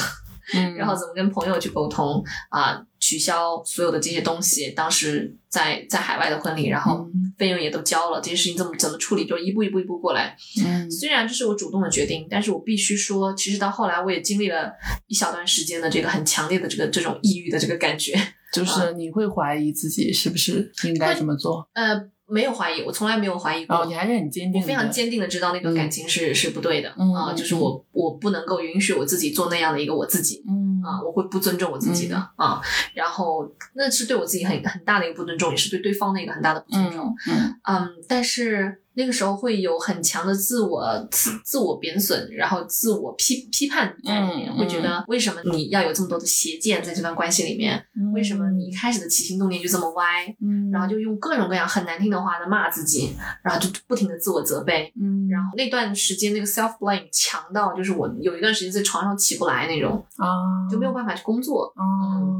[0.54, 7.06] 嗯， 然后怎么跟朋友去沟通啊、取消所有的这些东西，当时在在海外的婚礼，然后
[7.38, 10.38] 费用也都交了，这些事情怎么怎么处理，就一步一步一步过来。
[10.66, 14.72] 嗯虽然这是我主动的决定，但是我必须说，其实到后来我也经历了
[15.08, 18.14] 一小段时间的这个很强烈的这个这种抑郁的这个感觉。
[18.54, 23.76] 就是你会怀疑自己是不是应该这么做，呃，没有怀疑，我从来没有怀疑过。
[23.76, 32.62] 哦你还是很坚定的，我非常坚定的知道那段感情是、是不对的嗯啊、就是我我不能够允许我自己做那样的一个我自己嗯啊、我会不尊重我自己的啊、
[32.94, 37.16] 然后那是对我自己很很大的一个不尊重，也是对对方的一个很大的不尊重。
[37.30, 47.84] 嗯嗯，但是那个时候会有很强的自我自自我贬损，然后自我批批判在里面，嗯会觉得为什么你要有这么多的邪见在这段关系里面？
[47.98, 50.04] 嗯为什么你一开始的起心动念就这么歪？
[50.42, 54.92] 嗯，然后就用各种各样很难听的话来骂自己，然后就不停的自我责备。
[55.02, 60.28] 嗯，然后那段时间那个 self blame 强到，就是我有一段时间在床上起不来那种，啊
[60.70, 61.74] 就没有办法去工作。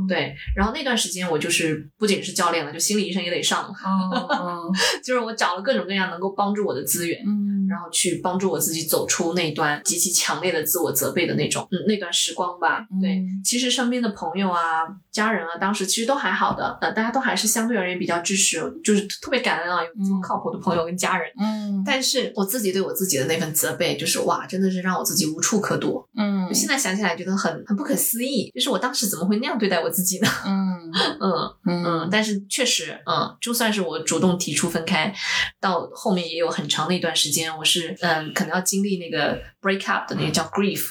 [0.08, 0.36] 对。
[0.56, 4.62] 然后那段时间我就是不仅是教练了，就心理医生也得上，啊
[5.04, 7.22] 就是我找了各种各样能够帮助我的资源。
[7.28, 12.86] 嗯然后去帮助我自己走出那段极其强烈的自我责备的那种，嗯，那段时光吧。
[13.02, 14.60] 对，嗯其实身边的朋友啊、
[15.14, 20.22] 家人啊，当时其实都还好的，呃，大家都还是相对而言比较支持，就是特别感恩啊，有这么嗯。
[20.22, 21.32] 靠谱的朋友跟家人。
[21.40, 21.84] 嗯。
[21.86, 26.08] 但是我自己对我自己的那份责备，就是哇，真的是让我自己无处可躲。
[26.18, 26.48] 嗯。
[26.48, 30.28] 我现在想起来觉得很很不可思议，就是我当时怎么会那样对待我自己呢？
[30.46, 30.92] 嗯。
[31.22, 31.32] 嗯
[31.66, 31.84] 嗯。
[31.86, 35.14] 嗯，但是确实，嗯，就算是我主动提出分开，
[35.60, 40.82] 到后面也有很长的一段时间，我是嗯，可能要经历那个 break up 的那个叫 grief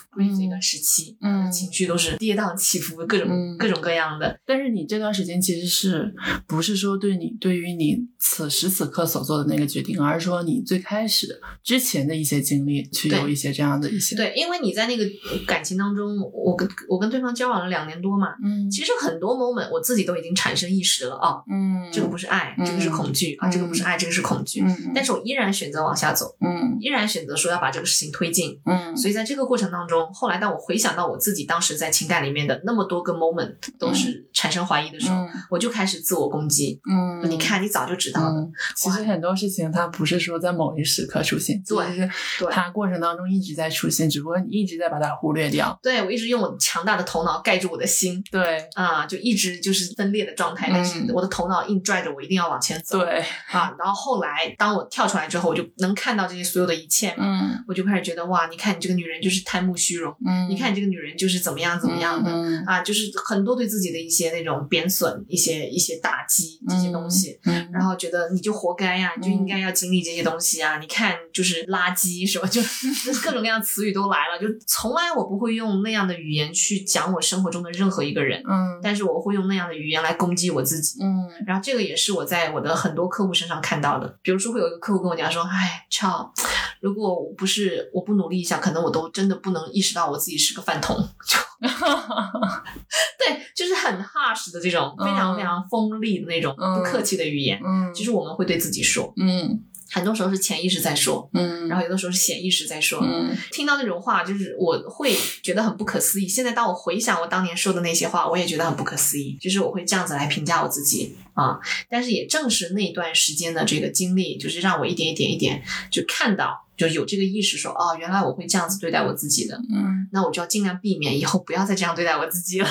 [0.41, 1.51] 一段时期，嗯。
[1.51, 3.57] 情绪都是跌宕起伏，各种、嗯。
[3.59, 4.39] 各种各样的。
[4.47, 6.15] 但是你这段时间其实是
[6.47, 15.05] 不是说对你对于你此时此刻所做的那个决定，而是说你最开始之前的一些经历去有一些这样的一些对，因为你在那个
[15.47, 24.63] 感情当中，我跟我跟对方交往了两年多嘛，嗯其实很多 moment 我自己都已经产生意识了，啊，嗯这个不是爱，这个是恐惧、啊，嗯这个不是爱，这个是恐惧。
[24.63, 28.61] 嗯但是我依然选择往下走，嗯依然选择说要把这个事情推进。
[28.67, 34.02] 嗯所以在这个过程当中，后来当我回想到我自己当时在情感里面的那么多个 moment 都是
[34.33, 35.29] 产生怀疑的时候，嗯。
[35.51, 36.81] 我就开始自我攻击。
[36.89, 37.31] 嗯。
[37.31, 38.41] 你看，你早就知道了。
[38.41, 42.49] 嗯，其实很多事情它不是说在某一时刻出现，对对。
[42.51, 45.79] 它过程当中一直在出现，只不过你一直在把它忽略掉。
[45.83, 48.23] 对我一直用我强大的头脑盖住我的心。
[48.31, 48.59] 对。
[48.75, 51.11] 啊，就一直就是分裂的状态，但是嗯。
[51.13, 52.99] 我的头脑硬拽着我一定要往前走。
[52.99, 57.65] 对，啊，然后后来当我跳出来之后，我就能看到这些所有的一切嘛，嗯。
[57.69, 62.31] 我就开始觉得哇，你看你这个女人就是贪慕虚荣，嗯，你看你这个女人就是怎么样怎么样的。
[62.31, 70.79] 嗯啊，就是很多对自己的一些那种贬损、一些一些打击这些东西，嗯，然后觉得你就活该呀、你就应该要经历这些东西啊！
[70.79, 72.49] 你看，就是垃圾是吧？
[72.49, 72.61] 就
[73.23, 81.03] 各种各样的词语都来了，就从来我不会用那样的语言去讲我生活中的任何一个人，嗯但是我会用那样的语言来攻击我自己。
[81.03, 86.33] 嗯然后这个也是我在我的很多客户身上看到的，比如说会有一个客户跟我讲说：“哎，超，
[86.81, 90.97] 如果我不是我不努力一下，可能我都真的不能意识到我自己是个饭桶。”
[91.63, 91.69] 就
[93.19, 99.13] 对，就是很 harsh 的这种非常非常锋利的那种嗯不客气的语言，嗯，其实我们会对自己说。
[99.17, 103.01] 嗯，很多时候是潜意识在说，嗯，然后有的时候是显意识在说。
[103.03, 106.27] 嗯听到那种话，就是我会觉得很不可思议。
[106.27, 109.37] 现在当我回想我当年说的那些话，我也觉得很不可思议。
[109.41, 111.59] 就是我会这样子来评价我自己啊，
[111.91, 119.57] 但是也正是那段时间的这个经历，就是让我一点一点一点就看到，就有这个意识说，哦，原来我会这样子对待我自己的。
[119.71, 122.69] 嗯那我就要尽量避免以后不要再这样对待我自己了。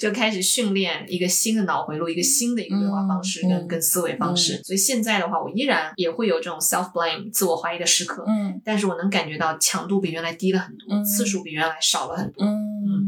[0.00, 4.60] 就开始训练一个新的脑回路，一个新的一个对话方式跟、嗯跟思维方式。
[4.62, 12.46] 所以现在的话，我依然也会有这种 self blame 自我怀疑的时刻，嗯但是我能感觉到强度比原来低了很多，嗯次数比原来少了很多。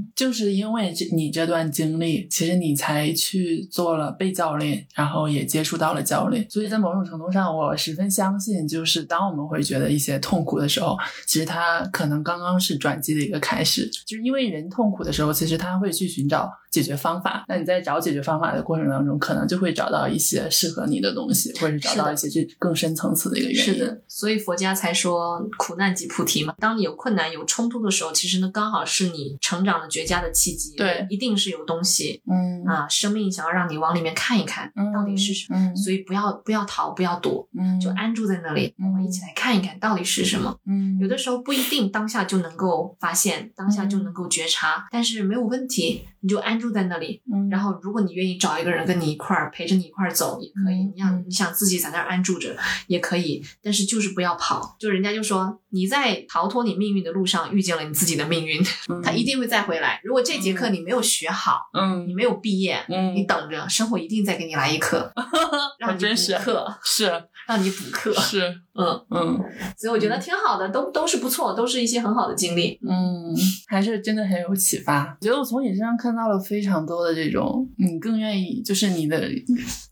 [0.09, 6.47] 嗯，就是因为这你这段经历，其实你才去做了被教练，然后也接触到了教练。
[6.51, 13.89] 所以在某种程度上，我十分相信，就是当我们会觉得一些痛苦的时候，其实它可能刚刚是转机的一个开始。
[14.07, 17.45] 就是因为人痛苦的时候，其实他会去寻找解决方法。
[17.49, 23.75] 那你在找解决方法的过程当中，可能就会找到一些适合你的东西，或者是找到一些这更深层次的一个原因。
[23.75, 26.55] 是的，所以佛家才说苦难即菩提嘛。
[26.59, 30.77] 当你有困难、有冲突的时候，其实呢，刚好是你成长的绝佳的契机。
[30.77, 35.59] 对一定是有东西嗯啊，生命想要让你往里面看一看，嗯到底是什么。
[35.59, 40.57] 嗯所以不要不要逃，不要躲，嗯就安住在那里，我们一起来看一看到底是什么。
[40.67, 47.23] 嗯有的时候不一定当下就能够发现，当下就能够觉察，但是没有问题，你就安住在那里。
[47.33, 50.83] 嗯然后，如果你愿意找一个人跟你一块儿陪着你一块儿走，也可以。
[50.83, 52.57] 嗯你想嗯你想自己在那儿安住着
[52.87, 54.77] 也可以，但是就是不要跑。
[54.79, 58.61] 就人家就说你在逃脱你命运的路上遇见了你自己的命运，
[59.03, 60.01] 他一定会再回来。
[60.05, 65.13] 如果这节课你没有学好，嗯你没有毕业，嗯你等着，生活一定再给你来一课，
[65.79, 68.13] 让你补课，是让你补课。
[68.15, 69.41] 是嗯，嗯
[69.77, 72.79] 所以我觉得挺好的，都都是不错，都是一些很好的经历。
[72.89, 73.35] 嗯，
[73.67, 75.17] 还是真的很有启发。
[75.21, 79.21] 我觉得我从你身上看到了非常多的这种，你更愿意，就是你的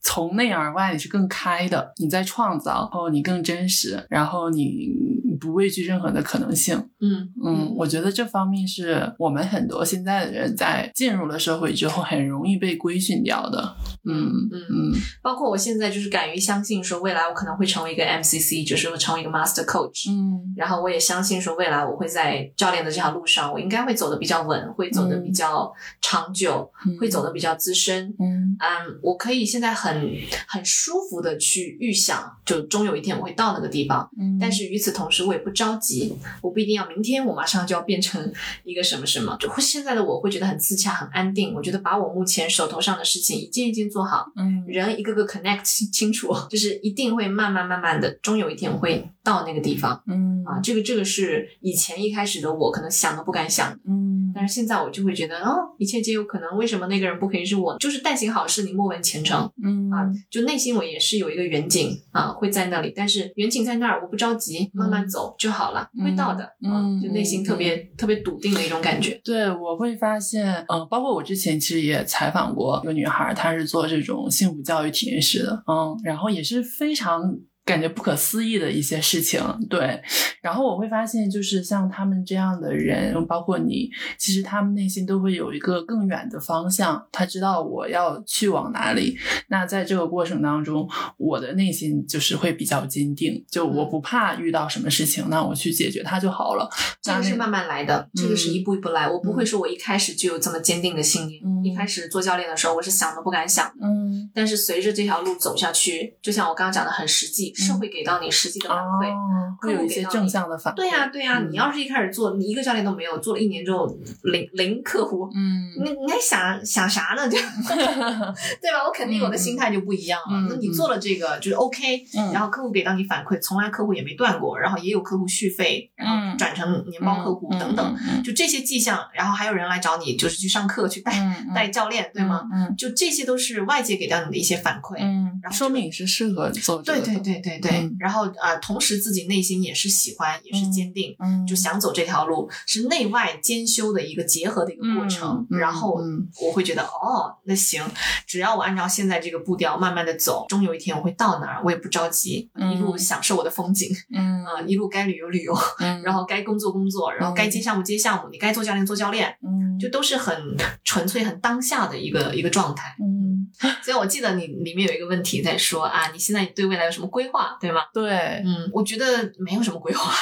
[0.01, 4.92] 从内而外，你是更开的，你在创造，然后你更真实，然后你
[5.38, 6.77] 不畏惧任何的可能性。
[7.01, 13.77] 嗯嗯，我觉得这方面是我们很多现在的人在进入了社会之后很容易被规训掉的。
[14.09, 20.11] 嗯嗯，嗯包括我现在就是敢于相信说，未来我可能会成为一个 MCC，就是会成为一个 Master Coach。
[20.11, 25.70] 嗯然后我也相信说，未来我会在教练的这条路上，我应该会走的比较稳，会走的比较
[26.01, 28.14] 长久，嗯，会走的比较资深。
[28.18, 30.11] 嗯嗯，我可以现在很
[30.49, 34.09] 很舒服的去预想，就终有一天我会到那个地方。
[34.18, 38.32] 嗯，但是与此同时，我也不着急，我不一定要明天我马上就要变成
[38.64, 39.36] 一个什么什么。
[39.38, 41.52] 就会现在的我会觉得很自洽、很安定。
[41.54, 50.60] 我觉得把我目前手头上的事情一件一件做好，嗯人一个个 connect 清清楚，就是一定会慢慢慢慢的，终有一天我会到那个地方嗯啊。
[50.62, 56.56] 这个这个是以前一开始的我可能想都不敢想，嗯，但是现在我就会觉得，哦，一切皆有可能。
[56.56, 57.76] 为什么那个人不可以是我？
[57.78, 60.06] 就是但行好事，你莫问前程嗯啊。
[60.30, 66.48] 就内心我也是有一个远景啊，会在那里，但是远景在那儿，我不着急，慢慢走就好了，嗯会到的。
[66.62, 69.20] 嗯就内心特别特别笃定的一种感觉。
[69.24, 77.22] 对，我会发现，嗯、包括我之前其实也采访过一个女孩，她是做这种幸福教育体验师的，嗯，然后也是非常
[77.66, 80.00] 感觉不可思议的一些事情，对。
[80.40, 89.18] 然后我会发现，就是像他们这样的人，包括你，其实他们内心都会有一个更远的方向，他知道我要去往哪里。
[89.48, 96.70] 那在这个过程当中，我的内心就是会比较坚定，就我不怕遇到什么事情，那我去解决它就好了。
[97.02, 99.09] 这个是慢慢来的，这个是一步一步来。
[99.11, 101.42] 我不会说我一开始就有这么坚定的信念。
[101.44, 103.66] 嗯一开始做教练的时候，我是想都不敢想。
[103.83, 109.08] 嗯，但是随着这条路走下去，就像我刚刚讲的，很实际，是会给到你实际的反馈。
[109.08, 110.76] 哦，会有一些正向的反馈。
[110.76, 113.86] 对呀、对呀、嗯你要是一开始做，你一个教练都没有，做了一年之后
[114.24, 117.28] 零零客户，嗯你你还想想啥呢？
[117.28, 117.38] 就
[118.60, 118.84] 对吧？
[118.86, 120.38] 我肯定我的心态就不一样了。
[120.38, 132.42] 嗯那你做了这个就是 OK，、嗯然后客户给到你反馈，从来客户也没断过，然后也有客户续费，然后嗯转成年包客户、等等，嗯就这些迹象，然后还有人来找你，就是去上课去带、嗯带教练，对吗？？
[132.52, 134.96] 嗯就这些都是外界给到你的一些反馈。
[134.98, 137.20] 嗯，然后说明你是适合做这对个的。
[137.20, 137.96] 对对对对，嗯。
[137.98, 141.56] 然后呃，同时自己内心也是喜欢，也是坚定，嗯，就。
[141.56, 145.44] 想走这条路，是内外兼修的一个结合的一个过程。
[145.50, 146.28] 然后嗯。
[146.40, 147.82] 我会觉得，哦，那行，
[148.26, 152.96] 只要我按照现在这个步调慢慢的走，终有一天我会到哪儿，我也不着急，嗯一路。
[152.96, 154.44] 享受我的风景嗯。
[154.44, 159.88] 啊、一路该旅游旅游，嗯，然后该工作工作，然后该接项目接项目，你该做教练做教练，嗯就。
[159.96, 160.54] 都是很
[160.85, 162.94] 纯粹、很当下的一个一个状态。
[163.00, 163.48] 嗯，
[163.82, 167.83] 所以我记得你里面有一个问题在说啊，你现在对未来有什么规划，对吗？
[167.92, 169.05] 对，嗯，我觉得
[169.38, 170.12] 没有什么规划。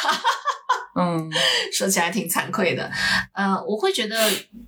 [0.95, 1.31] 嗯
[1.73, 2.91] 说起来挺惭愧的。
[3.33, 4.17] 呃，我会觉得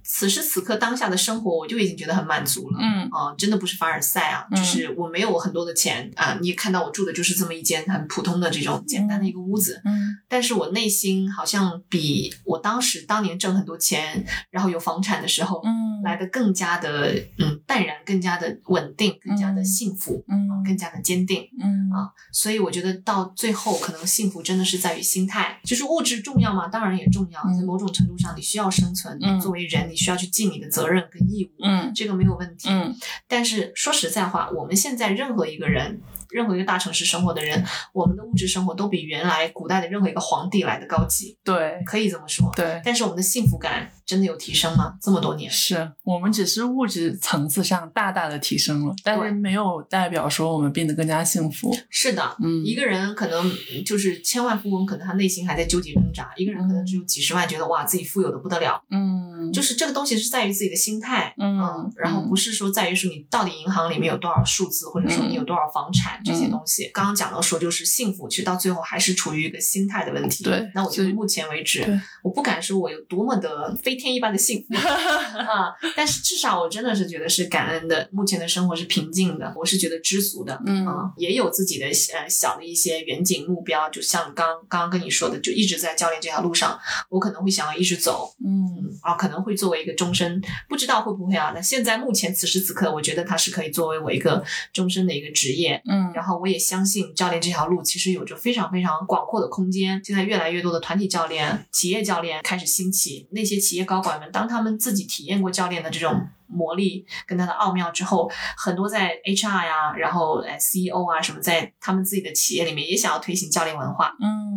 [0.02, 2.78] 此时此刻当下的生活，我就已经觉得很满足了。
[2.80, 15.60] 嗯啊、真的不是凡尔赛啊，嗯就是我没有很多的钱啊、你也看到我住的就是这么一间很普通的这种简单的一个屋子，嗯但是我内心好像比我当时当年挣很多钱，然后有房产的时候。
[15.64, 21.48] 嗯来的更加的嗯淡然，更加的稳定，更加的嗯幸福，嗯更加的坚定。
[21.60, 25.58] 嗯啊所以我觉得到最后，可能幸福真的是在于心态。
[25.64, 26.68] 就是物质重要吗？
[26.68, 29.18] 当然也重要，嗯在某种程度上，你需要生存。
[29.22, 32.68] 嗯作为人，你需要去尽你的责任跟义务，嗯这个没有问题。
[32.70, 32.94] 嗯
[33.28, 36.00] 但是说实在话，我们现在任何一个人，
[36.36, 37.64] 任何一个大城市生活的人，
[37.94, 42.52] 我们的物质生活都比原来古代的任何一个皇帝来的高级，对可以这么说。
[42.54, 42.78] 对。
[42.84, 44.92] 但是我们的幸福感真的有提升吗？
[45.00, 51.74] 这么多年，是我们只是物质层次上大大的提升了，但对是没有代表说我们变得更加幸福。
[51.88, 53.50] 是的，嗯，一个人可能
[53.86, 58.78] 就是千万富翁，可能他内心还在纠结挣扎；一个人可能只有几十万，觉得哇自己富有的不得了。
[58.90, 66.90] 嗯，就是这个东西是在于自己的心态，嗯然后不是说在于说你到底银行里面有多少数字，或者说你有多少房产这些东西。
[66.92, 70.44] 刚刚讲到说就是幸福，其实到最后还是处于一个心态的问题。
[70.44, 71.84] 对那我觉得目前为止，
[72.22, 91.52] 我不敢说我有多么的飞天一般的幸福 啊，但是至少我真的是觉得是感恩的，目前的生活是平静的，我是觉得知足的，嗯啊，也有自己的呃小的一些远景目标，就像刚刚刚跟你说的，就一直在教练这条路上，我可能会想要一直走，嗯啊，可能会作为一个终身，不知道会不会啊？
[91.54, 95.80] 那现在目前此时此刻，我觉得它是可以作为我一个终身的一个职业。
[95.88, 100.00] 嗯然后我也相信教练这条路其实有着非常非常广阔的空间。
[100.04, 114.56] 现在越来越多的团体教练、企业教练开始兴起，那些企业高管们，当他们自己体验过教练的这种魔力跟它的奥妙之后，很多在 HR 呀，然后呃 CEO 啊什么，在他们自己的企业里面也想要推行教练文化，嗯。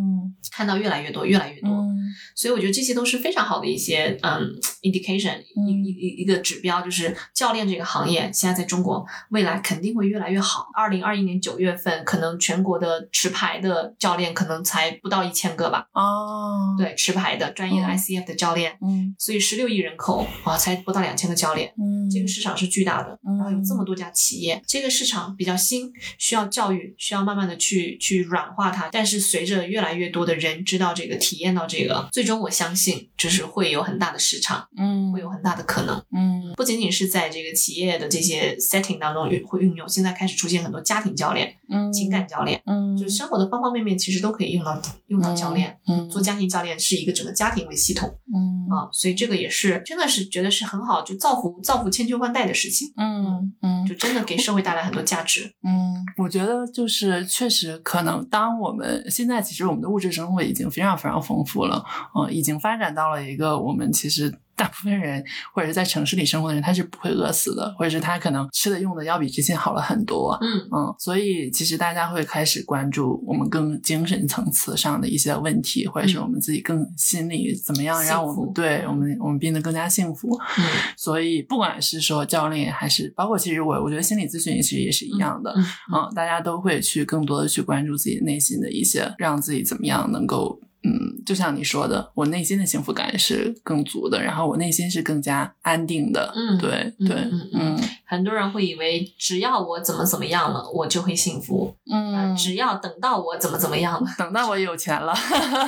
[0.52, 1.70] 看到越来越多，越来越多。
[1.70, 1.96] 嗯。
[2.36, 4.50] 所以我觉得这些都是非常好的一些嗯
[4.82, 5.68] indication 嗯。
[5.68, 10.68] 一一一一个指标，就是教练这个行业现在在中国未来肯定会越来越好。
[10.76, 17.98] 二零二一年九月份，可能全国的持牌的教练可能才不到一千个吧，哦，，对，持牌的专业的嗯。
[17.98, 19.16] ICF 的教练，嗯。
[19.18, 21.74] 所以十六亿人口啊，才不到两千个教练。
[21.82, 28.90] 嗯，这个市场是巨大的，嗯然后有这么多家企业，这个市场比较新，需要教育，需要慢慢的去去软化它。
[28.92, 36.04] 但是随着越来越多的人知道这个，体验到这个，最终我相信就是会有很大的市场，嗯会有很大的可能。
[36.16, 45.78] 嗯不仅仅是在这个企业的这些 setting 当中运会运用，现在开始出现很多家庭教练、嗯情感教练，嗯就是生活的方方面面其实都可以用到用到教练。
[45.88, 52.92] 嗯做家庭教练是一个整个家庭为系统嗯啊，所以这个也是真的是觉得是很好，就造福造福千秋万代的事情。
[52.98, 55.54] 嗯嗯就真的给社会带来很多价值。
[55.64, 70.38] 嗯，我觉得就是确实可能，当我们现在其实我们的物质生活已经非常非常丰富了，嗯、已经发展到了一个我们其实大部分人或者是在城市里生活的人，他是不会饿死的，或者是他可能吃的用的要比之前好了很多。
[70.42, 80.28] 嗯嗯，所以其实大家会开始关注我们更精神层次上的一些问题，或者是嗯我们自己更心里怎么样让我们对嗯我们我们变得更加幸福。
[80.58, 80.66] 嗯
[80.98, 90.60] 所以不管是说教练，还是包括其实我我觉得心理咨询其实也是一样的，嗯嗯，大家都会去更多的去关注自己内心的一些，让自己怎么样能够。
[90.84, 96.32] 嗯，就像你说的，我内心的幸福感是更足的，然后我内心是更加安定的。
[96.36, 97.16] 嗯对对，
[97.54, 101.76] 嗯很多人会以为只要我怎么怎么样了，我就会幸福。
[101.92, 104.10] 呃嗯，只要等到我怎么怎么样了。
[104.18, 105.14] 等到我有钱了，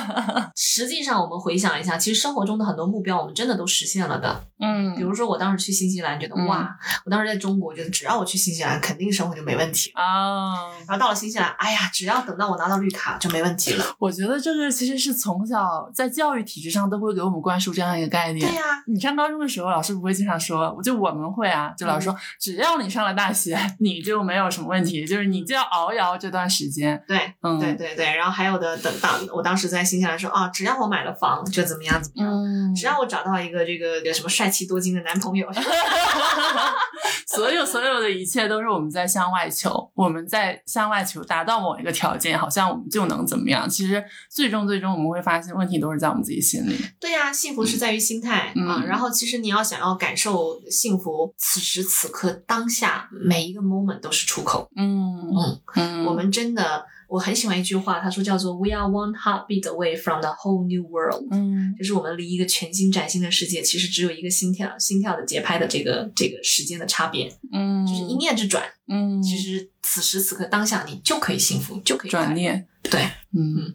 [0.56, 4.44] 实际上，我们回想一下，其实生活中的很多目标，我们真的都实现了的。
[4.58, 6.68] 嗯，比如说，我当时去新西兰，觉得、嗯哇，
[7.04, 9.90] 我当时在中国，觉得只要我去新西兰，肯定生活就没问题。
[9.94, 13.84] 啊，然后到了新西兰，哎呀，只要等到我拿到绿卡就没问题了。
[13.98, 18.48] 我觉得这个其实是从小在教育体制上都会给我们灌输这样一个概念。
[18.48, 27.02] 对呀、你上高中的时候，老师不会经常说，就我们会啊，就老师说，只要你上了大学，你就没有什么问题，就是你就要熬一熬这段时间。
[27.08, 28.14] 对，嗯，对对对。
[28.16, 32.32] 然后还有的，等到我当时在新西兰说啊，只要我买了房，就怎么样怎么样。
[32.32, 35.48] 嗯，只要我找到一个这个有什么帅气多金的男朋友
[37.26, 43.68] 所有所有的一切都是我们在向外求，我们在向外求达到某一个条件，好像我们就能怎么样。
[43.68, 46.76] 其实最终最终我们会发现，问题都是在我们自己心里。
[47.00, 48.84] 对呀、幸福是在于心态、嗯啊。
[48.86, 54.68] 然后其实你要想要感受幸福，此时此刻当下每一个 moment 都是出口。
[54.76, 61.26] 嗯嗯嗯，我们真的，我很喜欢一句话，他说叫做 “We are one heartbeat away from the whole new world”。
[61.30, 68.62] 嗯就是我们离一个全新崭新的世界，其实只有一个心跳、心跳的节拍的这个这个时间的差别，嗯，就是一念之转。
[68.88, 72.34] 嗯，其实此时此刻当下，你就可以幸福，就可以转。
[72.34, 73.00] 念，对，
[73.34, 73.74] 嗯。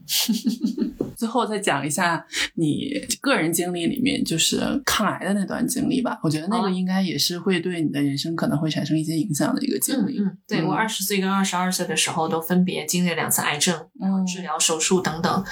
[1.18, 6.20] 最后再讲一下你个人经历里面就是抗癌的那段经历吧。
[6.24, 10.20] 我觉得那个应该也是会对你的人生可能会产生一些影响的一个经历。
[10.20, 15.44] 嗯，对我二十岁跟二十二岁的时候都分别经历了两次癌症，然后治疗、手术等等。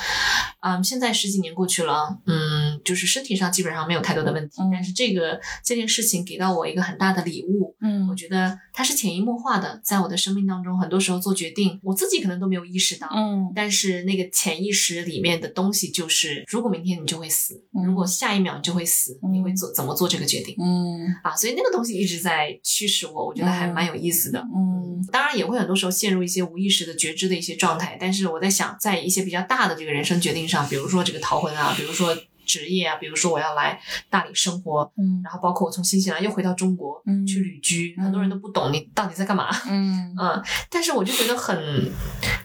[0.66, 4.56] 嗯，现在十几年过去了，嗯，就是身体上基本上没有太多的问题。
[4.72, 7.76] 但是这个这件事情给到我一个很大的礼物。
[7.82, 13.08] 嗯，我觉得它是潜移默化的，在我的生命当中，很多时候做决定，我自己可能都没有意识到。
[13.16, 20.56] 嗯，但是那个潜意识里面的东西就是，如果明天你就会死，如果下一秒你就会死，你会做怎么做这个决定？
[20.60, 24.40] 嗯，啊，所以那个东西一直在驱使我，我觉得还蛮有意思的。
[24.40, 32.16] 嗯，当然也会很多时候陷入一些无意识的觉知的一些状态，但是我在想，在一些比较大的这个人生决定上，比如说这个逃婚啊，比如说。
[32.48, 41.92] 职业啊，比如说我要来大理生活，嗯，然后包括我从新西兰又回到中国，嗯，去旅居，很多人都不懂你到底在干嘛，嗯 嗯，但是我就觉得很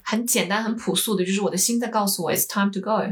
[0.03, 3.03] 很简单、很朴素的，就是我的心在告诉我，it's time to go。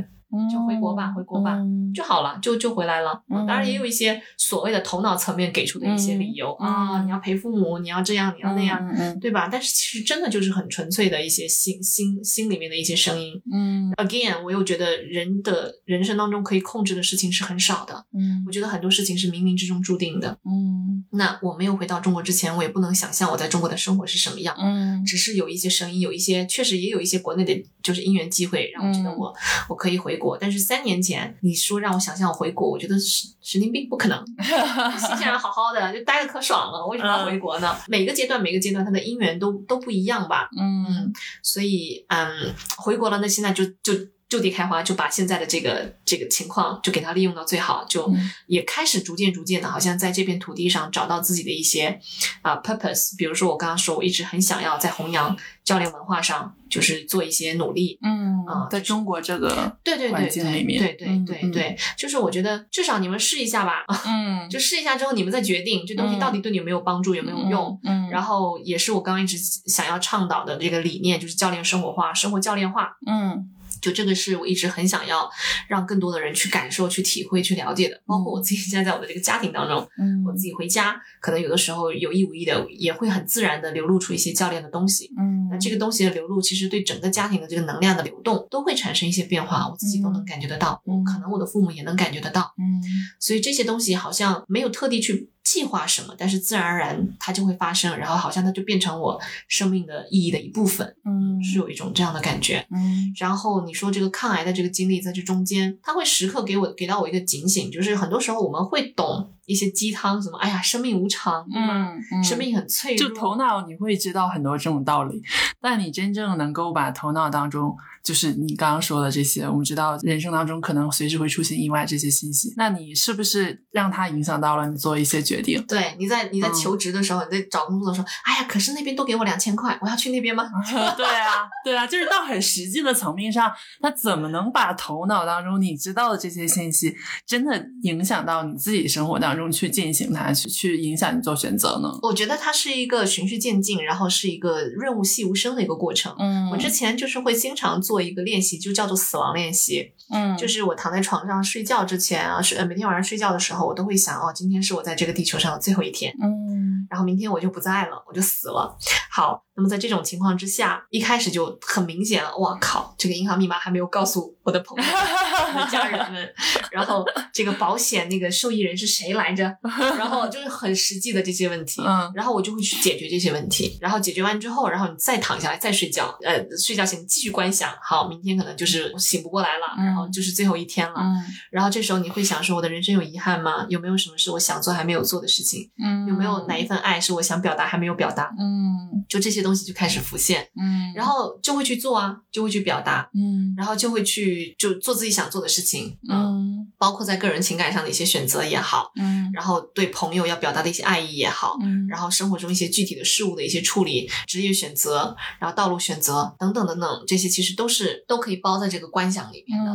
[0.50, 1.58] 就回国吧，回国吧
[1.94, 3.22] 就好了，就就回来了。
[3.28, 8.78] 当然也有一些所谓的头脑层面给出的一些理由啊，你要陪父母，你要这样，你要那样，
[9.20, 9.48] 对吧？
[9.50, 13.40] 但是其实真的就是很纯粹的一些心心心里面的一些声音。
[13.52, 18.04] 嗯，again，我又觉得人的人生当中可以控制的事情是很少的。
[18.12, 20.38] 嗯，我觉得很多事情是冥冥之中注定的。
[20.44, 24.54] 嗯，那我没有回到中国之前，我也不能想象我在中国的生活是什么样。
[24.58, 29.34] 嗯，只是有一些声音，有一些确实也有一些国内的，就是因缘机会，让我觉得我
[29.70, 30.18] 我可以回。
[30.18, 34.18] 国，但是三年前你说让我想象我回国，我觉得神神经病，不可能。
[34.98, 37.76] 新西兰好好的，就待的可爽了，为什么要回国呢？
[37.86, 40.48] 每个阶段每个阶段它的因缘都都不一样吧。
[40.58, 43.94] 嗯，所以嗯，回国了，那现在就就
[44.28, 48.12] 就地开花，就把现在的这个这个情况就给它利用到最好，就
[48.46, 51.98] 也开始逐渐逐渐的，好像在这片土地上找到自己的一些
[52.42, 53.16] 啊 purpose。
[53.16, 56.54] 比如说我刚刚说，我一直很想要在弘扬教练文化上。
[56.68, 73.48] 就是做一些努力，嗯啊，在中国这个对对环境里面，对对对对，就是我觉得至少你们试一下吧，嗯， 就试一下之后你们再决定这东西到底对你有没有帮助，有没有用，嗯，然后也是我刚刚一直想要倡导的这个理念，就是教练生活化，生活教练化，嗯。
[73.80, 75.30] 就这个是我一直很想要
[75.68, 92.82] 让更多的人去感受、去体会、去了解的，包括我自己现在在我的这个家庭当中，嗯，我自己回家，可能有的时候有意无意的也会很自然的流露出一些教练的东西，嗯，那这个东西的流露，其实对整个家庭的这个能量的流动都会产生一些变化，我自己都能感觉得到，嗯，可能我的父母也能感觉得到，嗯，
[93.18, 95.30] 所以这些东西好像没有特地去。
[95.48, 99.18] 计划什么，但是自然而然它就会发生，然后好像它就变成我
[99.48, 103.10] 生命的意义的一部分，嗯，是有一种这样的感觉，嗯。
[103.16, 115.22] 然后你说这个抗癌的这个经历在这中间，它会时刻给我给到我一个警醒，就是很多时候我们会懂一些鸡汤，什么哎呀，生命无常，嗯，生命很脆弱，就头脑你会知道很多这种道理，
[115.62, 117.74] 但你真正能够把头脑当中。
[118.08, 125.62] 就是你刚刚说的这些，我们知道人生当中可能随时会出现意外这些信息，那你是不是让它影响到了你做一些决定？
[125.68, 130.48] 对，你在你在求职的时候，你在找工作的时候，哎呀，可是那边都给我两千块，我要去那边吗？
[130.96, 133.52] 对啊，对啊，就是到很实际的层面上，
[133.82, 136.96] 他怎么能把头脑当中你知道的这些信息，
[137.26, 141.90] 真的影响到你自己生活当中去进行它，去去影响你做选择呢？
[142.00, 146.14] 我觉得它是一个循序渐进，然后是一个润物细无声的一个过程。
[146.18, 147.97] 嗯，我之前就是会经常做。
[147.98, 158.78] 做一个练习就叫做死亡练习，嗯，就是我躺在床上睡觉之前啊，睡每天晚上睡觉的时候，我都会想哦，今天是我在这个地球上的最后一天，嗯，然后明天我就不在了，我就死了。
[159.10, 166.32] 好，那么在这种情况之下，一开始就很明显了，哇靠，这个银行密码还没有告诉我的朋友、我的家人们，
[166.70, 169.52] 然后这个保险那个受益人是谁来着？
[169.98, 177.68] 然后就是很实际的这些问题，嗯，然后我就会去解决这些问题，然后解决完之后，然后你再躺下来再睡觉，呃，睡觉前继续观想。
[177.82, 181.02] 好，明天可能就是醒不过来了，然后就是最后一天了。
[181.50, 183.66] 然后这时候你会想说，我的人生有遗憾吗？
[183.68, 185.68] 有没有什么是我想做还没有做的事情？
[185.82, 188.32] 嗯，有没有哪一份爱是我想表达还没有表达？
[188.38, 190.48] 嗯，就这些东西就开始浮现。
[190.60, 193.08] 嗯，然后就会去做啊，就会去表达。
[193.14, 195.98] 嗯，然后就会去就做自己想做的事情。
[196.08, 198.90] 嗯，包括在个人情感上的一些选择也好。
[198.96, 201.56] 嗯，然后对朋友要表达的一些爱意也好。
[201.60, 209.72] 嗯，然后生活中一些具体的事物的一些处理、职业选择，然后道路选择等等等等，这些其实都是都可以包在这个观想里面的。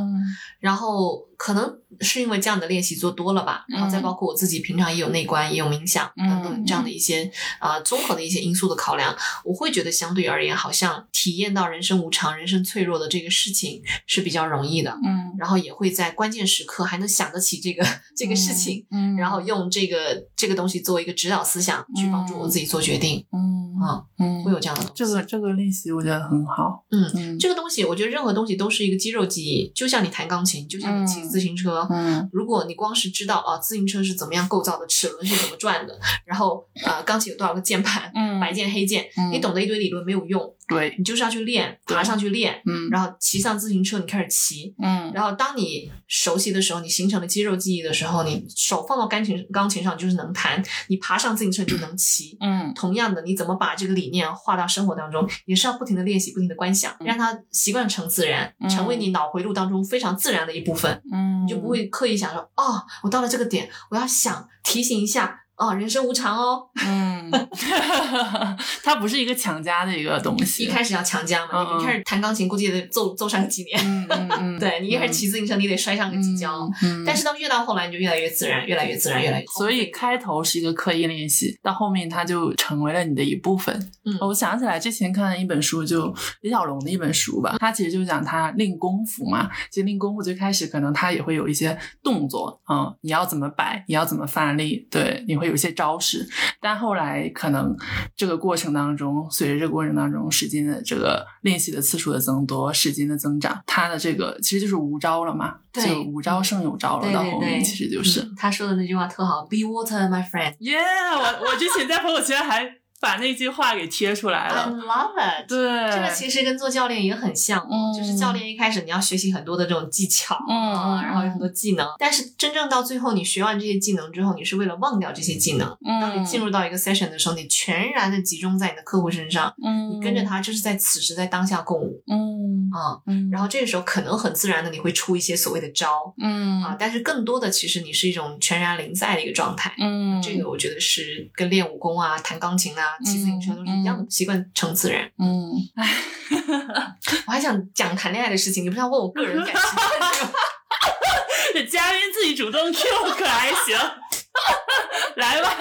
[0.60, 11.06] 然后可能是因为这样的练习做多了吧，然后再包括我自己平常也有内观，也有冥想等等这样的一些啊综合的一些因素的考量，我会觉得相对而言好像。
[11.12, 14.92] 体验到人生无常、人生脆弱的这个事情是比较容易的。
[15.06, 17.86] 嗯然后也会在关键时刻还能想得起这个
[18.16, 23.26] 这个事情，嗯，然后用这个这个东西作为一个指导思想，去帮助我自己做决定。
[23.32, 24.92] 嗯啊，嗯会有这样的。
[24.94, 26.84] 这个这个练习我觉得很好。
[26.92, 31.83] 嗯嗯这个东西，我觉得任何东西都是一个肌肉记忆，就像你弹钢琴，就像你骑自行车。
[31.90, 32.30] 嗯。
[32.32, 38.40] 如果你光是知道啊，自行车是怎么样构造的，齿轮是怎么转的，然后呃，钢琴有多少个键盘，嗯。
[38.40, 39.32] 白键黑键，嗯。
[39.32, 52.38] 你懂得一堆理论没有用，对，你就是要去练，爬上去练，嗯然后骑上自行车，你开始骑，嗯然后当你熟悉的时候，你形成了肌肉记忆的时候，你手放到钢琴钢琴上你就是能弹，你爬上自行车你就能骑。
[52.40, 61.02] 嗯同样的，你怎么把这个理念化到生活当中，也是要不停的练习，不停的观想，让它习惯成自然，嗯成为你脑回路当中非常自然的一部分。
[61.12, 66.68] 嗯，你就不会刻意想说，哦，我到了这个点，我要想提醒一下，哦，人生无常哦。
[66.86, 67.32] 嗯，
[68.84, 70.64] 它不是一个强加的一个东西。
[70.64, 73.80] 一开始要强加嘛，你一开始弹钢琴，估计也得奏奏上几年。
[73.84, 76.70] 嗯嗯嗯， 对你一开始骑自行车，你得摔上个几跤。
[76.82, 79.46] 嗯，嗯但是到越到后来，你就越来越自然，越来越自然，越来越。
[79.48, 83.74] 所以开头是一个刻意练习，到后面它就成为了你的一部分。
[84.06, 89.50] 嗯我想起来之前看了一本书，就李小龙的一本书吧，他其实就讲他练功夫嘛。
[89.70, 96.28] 其实练功夫最开始可能他也会有一些动作，嗯，你要怎么摆，你要怎么发力，对，你会有一些招式。
[96.60, 97.76] 但后来可能
[98.16, 107.12] 这个过程当中，随着这个过程当中时间的这个练习的次数的增多，时间的增长，他的这个其实就是无招了嘛，对就无招胜有招了。
[107.14, 108.22] 到后面其实就是。
[108.22, 110.54] 嗯他说的那句话特好，Be water, my friend.
[110.60, 112.66] 耶我我之前在朋友圈还
[113.04, 114.72] 把那句话给贴出来 I 了。
[114.72, 115.46] love it.
[115.46, 125.78] 对，这个其实跟做教练也很像就是教练一开始你要学习很多的这种技巧，嗯然后有很多技能，但是真正到最后你学完这些技能之后，你是为了忘掉这些技能。
[126.00, 133.04] 当你进入到一个 session 的时候，你全然的集中在你的客户身上，嗯，你跟着他就是在此时在当下共舞嗯啊。
[133.06, 139.74] 嗯，然后这个时候可能很自然的你会出一些所谓的招嗯啊，但是更多的其实你是一种全然临在的一个状态。
[139.78, 145.10] 嗯，这个我觉得是跟练武功啊、弹钢琴啊、骑自行车都是一样的，习惯成自然。
[145.20, 145.90] 嗯，哎，
[147.28, 149.64] 我还想讲谈恋爱的事情，你不是要问我个人感情
[150.00, 150.32] 吗？
[151.54, 152.80] 这嘉宾自己主动 Q
[153.16, 153.78] 可还行？
[155.16, 155.56] 来吧，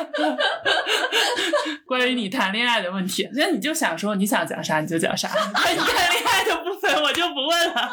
[1.87, 7.91] 关于你谈恋爱的问题，那你就想说你想讲啥你就讲啥，关于谈恋爱的部分我就不问了。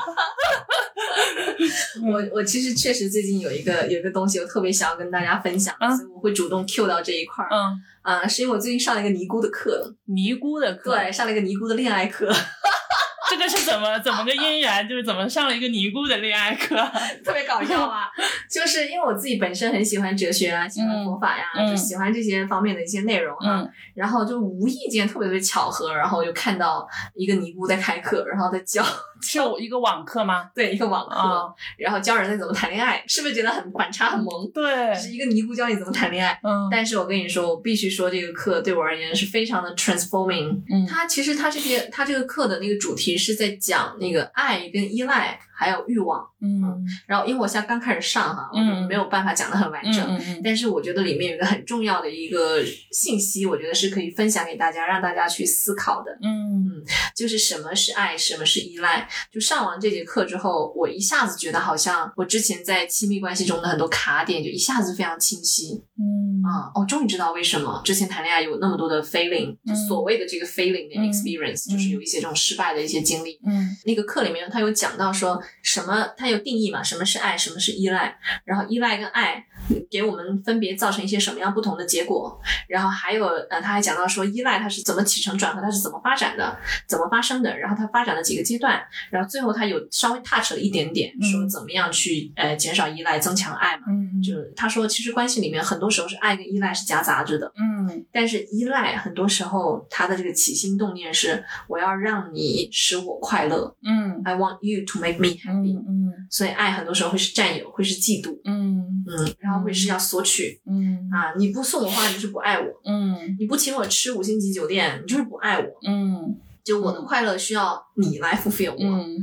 [2.02, 7.50] 我我其实确实最近有一个有一个东西，我特别想要跟大家分享，嗯所以我会主动 Q 到这一块儿。
[7.52, 12.28] 嗯，啊、是因为我最近上了一个尼姑的课，尼姑的课，对，上了一个尼姑的恋爱课，
[13.30, 14.88] 这个是怎么怎么个姻缘？
[14.90, 16.76] 就是怎么上了一个尼姑的恋爱课？
[17.24, 18.10] 特别搞笑啊？
[18.50, 23.62] 就是因为我自己本身很喜欢哲学啊，喜欢佛法呀、嗯就喜欢这些方面的一些内容啊。
[23.62, 28.82] 嗯然后就无意间特别特别巧合，然后就看到一个尼姑在开课，然后在教
[29.22, 30.50] 是一个网课吗？
[30.56, 34.50] 对一个网课，啊然后教人类怎么谈恋爱，是不是觉得很反差很萌？
[34.54, 36.40] 对，是一个尼姑教你怎么谈恋爱。
[36.44, 40.62] 嗯但是我跟你说，我必须说这个课对我而言是非常的 transforming。
[40.70, 46.26] 嗯它其实它这些它这个课的那个主题是在讲那个爱跟依赖还有欲望。
[46.42, 46.64] 嗯
[47.06, 50.00] 然后因为我现在刚开始上哈，我没有办法讲的很完整。
[50.08, 56.82] 嗯嗯但是我觉得里面有一个很重要的一个信息，我觉得是可以分享给大家，让大家去思考的，嗯
[57.14, 59.08] 就是什么是爱，什么是依赖。
[59.30, 65.84] 就上完这节课之后，我一下子觉得好像我之前在亲密关系中的很多卡点，就一下子非常清晰。
[66.00, 73.38] 嗯啊，我终于知道为什么之前谈恋爱有那么多的 failing，、就嗯所谓的这个 failing 的嗯 experience，、嗯就是有一些这种失败的一些经历。
[73.46, 79.46] 嗯那个课里面他有讲到说什么，它有定义嘛，什么是爱，什么是依赖，然后依赖跟爱
[79.90, 91.30] 给我们分别造成一些什么样不同的结果，然后还有呃，他还讲到说依赖它是怎么起承转合，它是怎么发展的，怎么发生的，然后它发展了几个阶段，然后最后他有稍微 touch 了一点点，嗯。
[91.30, 93.84] 说怎么样去呃减少依赖，增强爱嘛。
[93.90, 98.06] 嗯就是他说，其实关系里面很多时候是爱跟依赖是夹杂着的，嗯。
[98.12, 103.76] 但是依赖很多时候他的这个起心动念是我要让你使我快乐。
[103.84, 118.78] 嗯，I want you to make me happy，、嗯所以爱很多时候会是占有，会是嫉妒，嗯嗯，然后会是要索取嗯啊，你不送我花，你就是不爱我，嗯你不请我吃五星级酒店，你就是不爱我，嗯就我的快乐需要你来 fulfill 我、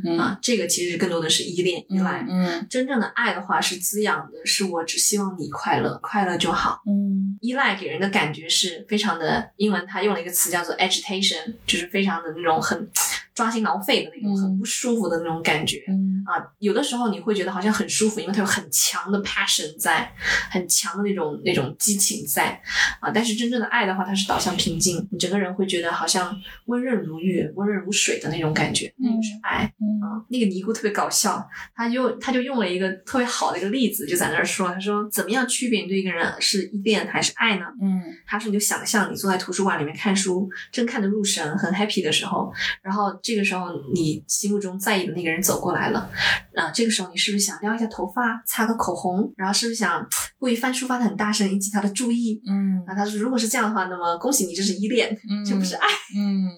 [0.04, 2.26] 嗯啊，这个其实更多的是依恋依赖。
[2.28, 6.80] 嗯真正的爱的话是滋养的，是我只希望你快乐，快乐就好。
[6.88, 12.88] 嗯依赖给人的感觉是非常的，英文它用了一个词叫做 agitation，就是非常的那种很
[13.36, 15.84] 抓心挠肺的那种，嗯很不舒服的那种感觉。
[15.88, 20.12] 嗯啊，有的时候你会觉得好像很舒服，因为它有很强的 passion 在，
[20.50, 22.60] 很强的那种那种激情在
[23.00, 23.10] 啊。
[23.10, 29.72] 但是真正的爱的话，它是导向平静，你整个人会觉得好像温润如玉、温润如水的那种感觉，那个是爱。
[29.80, 37.66] 嗯啊，那个尼姑特别搞笑，他就他就用了一个特别好的一个例子，就在那儿说，他说怎么样区别你对一个人是依恋还是爱呢？
[37.80, 42.52] 嗯他说你就想象你坐在图书馆里面看书，正看得入神，很 happy 的时候，
[42.82, 46.10] 然后这个时候你心目中在意的那个人走过来了，
[46.54, 50.06] 啊，这个时候你是不是想撩一下头发，擦个口红，然后是不是想
[50.38, 52.40] 故意翻书翻得很大声，引起他的注意？
[52.46, 55.86] 嗯啊，他说如果是这样的话，那么恭喜你，这是依恋，嗯，这不是爱。
[56.16, 56.50] 嗯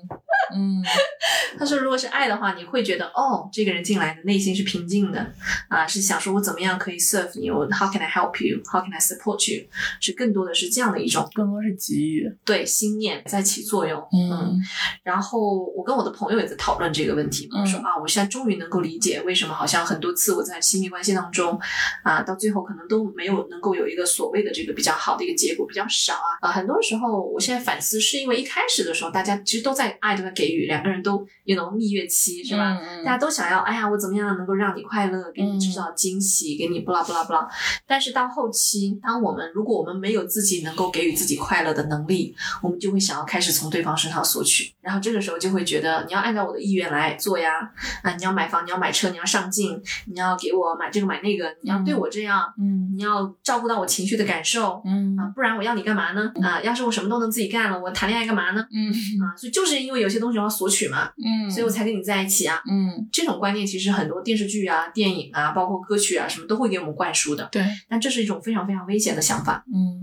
[0.55, 0.83] 嗯
[1.59, 5.27] 他说，如果是爱的话，你会觉得哦，这个人进来的内心是平静的，
[5.69, 9.67] 啊，是想说我怎么样可以 serve 你，我 how can I help you，how can I support you，
[10.01, 12.31] 是更多的是这样的一种更多是给予。
[12.45, 14.01] 对心念在起作用。
[14.13, 14.59] 嗯
[15.03, 21.59] 然后我跟我的朋友也在讨论这个问题嘛，嗯说啊，我现在终于能够理解为什么好像很多次我在亲密关系当中，
[22.03, 26.49] 啊，到最后可能都没有能够有一个所谓的这个比较好的一个结果，比较少啊。
[26.49, 32.79] 啊，很多时候我现在反思，是因为一开始的时候大家其实都在爱，都在给予，两个人都有那种蜜月期，是吧？
[32.81, 37.49] 嗯大家都想要，哎呀，我怎么样能够让你快乐，给你制造惊喜，给你不啦不啦不啦。
[37.87, 47.71] 但是到后期，当我们如果我们没有自己能够给予自己快乐的能力，我们就会想要开始从对方身上索取，然后这个时候就会觉得你要按照我的意愿来做呀，
[48.03, 54.83] 啊，你要买房，你要买车，你要上进，你要给我买这个买那个，你要对我这样，嗯你要照顾到我情绪的感受。
[54.85, 56.33] 嗯啊，不然我要你干嘛呢？
[56.43, 58.67] 啊，要是我什么都能自己干了，我谈恋爱干嘛呢？
[58.73, 58.89] 嗯
[59.23, 62.61] 啊，所以就是因为有些东西我要索取嘛，嗯，所以我才跟你在一起啊。
[62.71, 67.49] 嗯这种观念其实很多电视剧啊、电影啊，包括歌曲啊什么都会给我们灌输的。
[67.53, 69.65] 对但这是一种非常非常危险的想法。
[69.73, 69.99] 嗯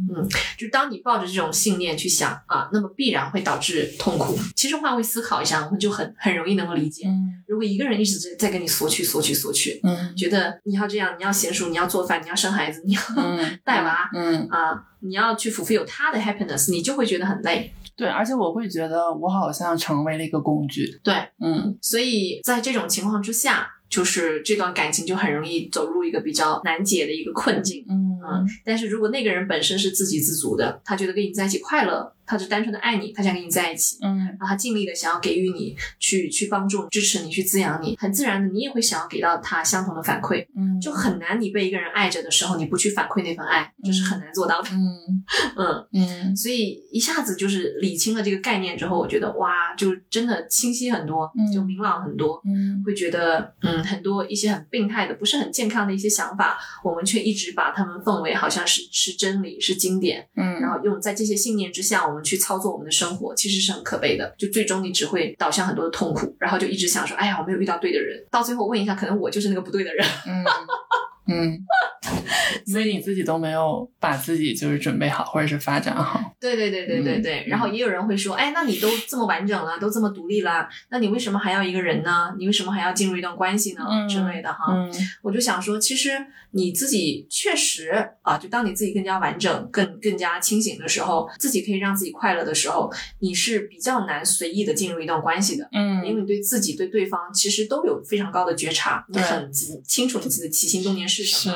[0.57, 4.37] 就当你抱着这种信念去想啊，那么必然会导致痛苦。
[4.55, 7.07] 其实换位思考一下，我们就很很容易能够理解。
[7.07, 17.71] 嗯如果一个人一直在在跟你索取、索取、索取，嗯觉得你要这样，你要娴熟，你要做饭，你要生孩子，你要嗯 带娃嗯，啊，你要去 fulfill 他的 happiness，你就会觉得很累。
[17.97, 20.99] 对，而且我会觉得我好像成为了一个工具。
[21.03, 27.85] 对，嗯所以在这种情况之下，就是这段感情就很容易走入一个比较难解的一个困境。
[27.87, 34.17] 嗯嗯，但是如果那个人本身是自给自足的，他觉得跟你在一起快乐，他就单纯的爱你，他想跟你在一起，嗯。
[34.17, 44.69] 然后他尽力的想要给予你，去去帮助、支持你、去滋养你，很自然的你也会想要给到他相同的反馈，嗯，就很难你被一个人爱着的时候，你不去反馈那份爱，就是很难做到的。
[44.71, 45.23] 嗯。
[45.57, 46.35] 嗯，嗯。
[46.37, 52.41] 所以一下子就是理清了这个概念之后，我觉得哇，就真的清晰很多嗯，就明朗很多。
[52.45, 52.83] 嗯。
[52.85, 64.33] 会觉得，嗯，很多一些很病态的、不是很健康的一些想法，我们却一直把他们奉为好像是是真理、是经典，嗯，然后用在这些信念之下，我们去操作我们的生活，其实是很可悲的。
[64.37, 70.03] 就最终你只会导向很多的痛苦，然后就一直想说，哎呀，我没有遇到对的人，到最后问一下，可能我就是那个不对的人。
[70.25, 70.43] 嗯
[71.27, 71.57] 嗯，
[72.65, 76.19] 所以你自己都没有把自己就是准备好，或者是发展好。
[76.39, 77.39] 对对对对对对。
[77.41, 82.33] 嗯然后也有人会说，哎，那你都这么完整了，都这么独立了，那你为什么还要一个人呢？
[82.37, 83.85] 你为什么还要进入一段关系呢？
[83.89, 84.73] 嗯之类的哈。
[84.73, 86.11] 嗯我就想说，其实
[86.51, 95.67] 你自己确实啊，就当你自己更加完整、更更加清醒的时候，自己可以让自己快乐的时候，你是比较难随意的进入一段关系的。
[95.71, 99.51] 嗯，因为你对自己、对对方其实都有非常高的觉察，你很
[99.83, 101.55] 清楚你自己的起心动念是什是么。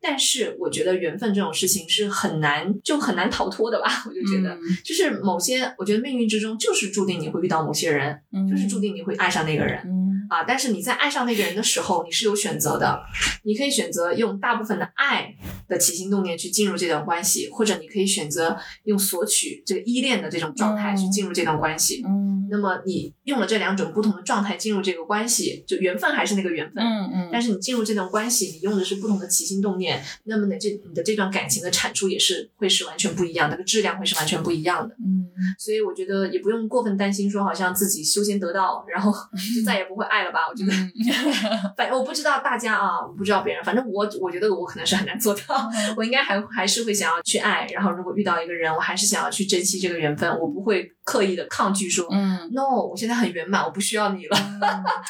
[0.00, 4.04] 但是我觉得缘分这种事情是很难，就很难逃脱的吧？
[4.06, 9.82] 我就觉得，嗯就是某些，我觉得命运之中就是注定你会遇到某些人，就是注定你会爱上那个人。
[10.30, 13.02] 嗯啊，但是你在爱上那个人的时候，你是有选择的，
[13.42, 15.34] 你可以选择用大部分的爱
[15.68, 22.02] 的起心动念去进入这段关系，或者你可以选择用索取这个依恋的这种状态去进入这段关系。
[22.06, 34.92] 嗯那么你用了这两种不同的状态进入这个关系，就缘分还是那个缘分，嗯嗯，但是你进入这段关系，你用的是不同的起心动念，那么呢，这你的这段感情的产出也是会是完全不一样的，这个质量会是完全不一样的。
[34.96, 35.28] 嗯
[35.58, 39.12] 所以我觉得也不用过分担心，说好像自己修仙得道，然后
[39.54, 40.40] 就再也不会爱了吧？
[40.48, 40.92] 我觉得，嗯
[41.76, 54.38] 反正我不知道大家啊，我不知道别人，反正我我觉得我可能是很难做到，我应该还还是会想要去爱，然后如果遇到一个人，我还是想要去珍惜这个缘分，我不会刻意的抗拒说、嗯 no，我现在很圆满，我不需要你了。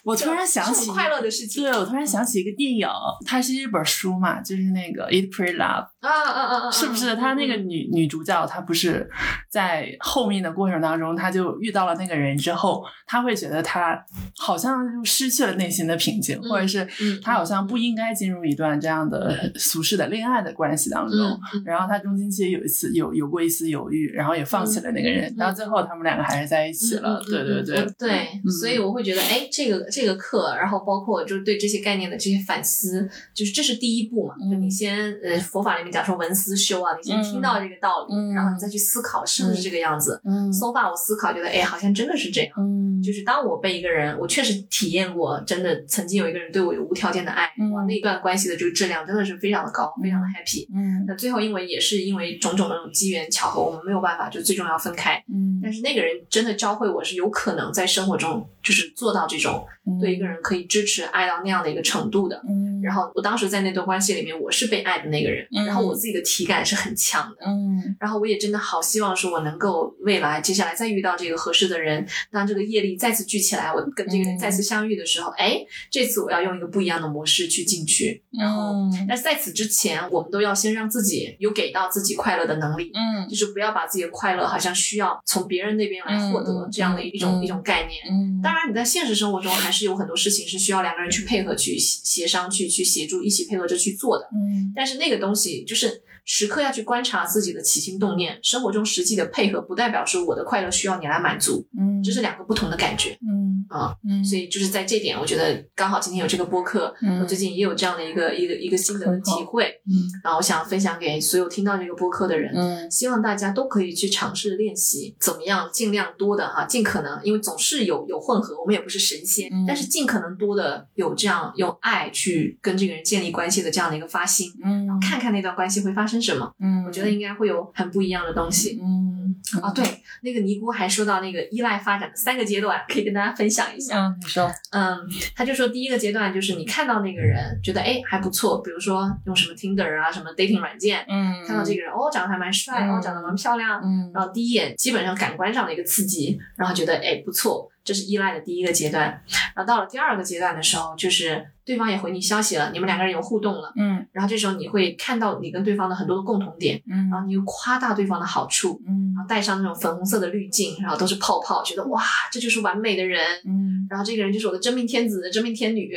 [0.02, 2.88] 我突然想起快乐的事情对，我突然想起一个电影，
[3.26, 6.70] 它是一本书嘛，就是那个《Eat Pray Love》，啊啊啊啊！
[6.70, 7.14] 是不是？
[7.16, 9.10] 她那个女女主角，她不是
[9.50, 14.02] 在后面的过程当中，她就遇到了那个人之后，她会觉得她
[14.38, 21.38] 好像就失去了内心的平静，或者是嗯她好像不应该进入一段这样的俗世的恋爱的关系当中。
[21.66, 27.20] 然后她中间其实有一次有有过一丝犹豫，然后也放弃了那个人，嗯到最后他们两个还是在一起了。
[27.28, 28.28] 对对对对，
[28.60, 34.34] 所以我会觉得，哎，这个这个课，然后包括就是对这些概念的这些反思，就是这是第一步嘛。
[34.48, 40.20] 就你先呃，佛法里面讲说闻思修啊，你先听到这个道理，然后你再去思考是不是这个样子。
[40.24, 42.52] 嗯，so far 我思考觉得，哎，好像真的是这样。
[42.56, 50.66] 嗯，就是当我被一个人，我确实体验过，真的曾经有一个人对我有无条件的爱，哇，那段关系的这个质量真的是非常的高，非常的 happy。
[50.72, 55.22] 嗯，那最后因为也是因为种种的那种机缘巧合，我们没有办法，就最终要分开。
[55.32, 59.66] 嗯，但是那个人真的教会我是有可能在生活中就是做到这种
[60.00, 62.40] 对一个人可以支持爱到那样的一个程度的。
[62.48, 67.46] 嗯，然后我当时在那段关系里面，我是被爱的那个人，然后我自己的体感是很强的。
[67.46, 78.22] 嗯，然后我也真的好希望说我能够未来接下来再遇到这个合适的人，当这个业力再次聚起来，我跟这个人再次相遇的时候，哎，这次我要用一个不一样的模式去进去。
[78.38, 78.74] 然后，
[79.08, 82.92] 但是在此之前，我们都要先让自己有给到自己快乐的能力。
[82.94, 88.02] 嗯，就是不要把自己的快乐好像需要从别人那边来获得这样的一种一种概念。
[88.10, 94.24] 嗯，当然你在现实生活中还是有很多事情是需要两个人去配合、去协商、去去协助、一起配合着去做的。
[94.32, 101.66] 嗯，但是那个东西就是时刻要去观察自己的起心动念，生活中实际的配合不代表说我的快乐需要你来满足。
[101.78, 103.16] 嗯，这是两个不同的感觉。
[103.22, 103.39] 嗯
[103.70, 109.64] 啊，嗯所以就是在这点，我觉得刚好今天有这个播客，我最近也有这样的一个一个一个心得的体会。
[109.86, 109.94] 嗯，
[110.24, 112.52] 然后我想分享给所有听到这个播客的人。
[112.54, 124.50] 嗯，希望大家都可以去尝试练习，怎么样尽量多的哈，尽可能，因为总是有有混合，我们也不是神仙，但是尽可能多的有这样用爱去跟这个人建立关系的这样的一个发心。
[124.64, 126.52] 嗯，看看那段关系会发生什么。
[126.60, 128.80] 嗯，我觉得应该会有很不一样的东西。
[128.82, 129.19] 嗯，
[129.62, 129.84] 啊，对，
[130.22, 133.98] 那个尼姑还说到那个依赖发展的三个阶段，可以跟大家分享一下。
[133.98, 134.50] 嗯，你说。
[134.70, 134.96] 嗯，
[135.34, 149.22] 他就说第一个阶段就是你看到那个人觉得哎还不错，比如说用什么 Tinder 啊什么 dating 软件，嗯，看到这个人哦长得还蛮帅，哦长得蛮漂亮，嗯，然后第一眼基本上感官上的一个刺激，然后觉得哎不错，这是依赖的第一个阶段。
[149.54, 162.02] 然后到了第二个阶段的时候，就是对方也回你消息了，你们两个人有互动了，嗯，然后这时候你会看到你跟对方的很多的共同点，嗯，然后你又夸大对方的好处，嗯，然后带上那种粉红色的滤镜，然后都是泡泡，觉得哇
[162.32, 165.96] 这就是完美的人，嗯，然后这个人就是我的真命天子、真命天女，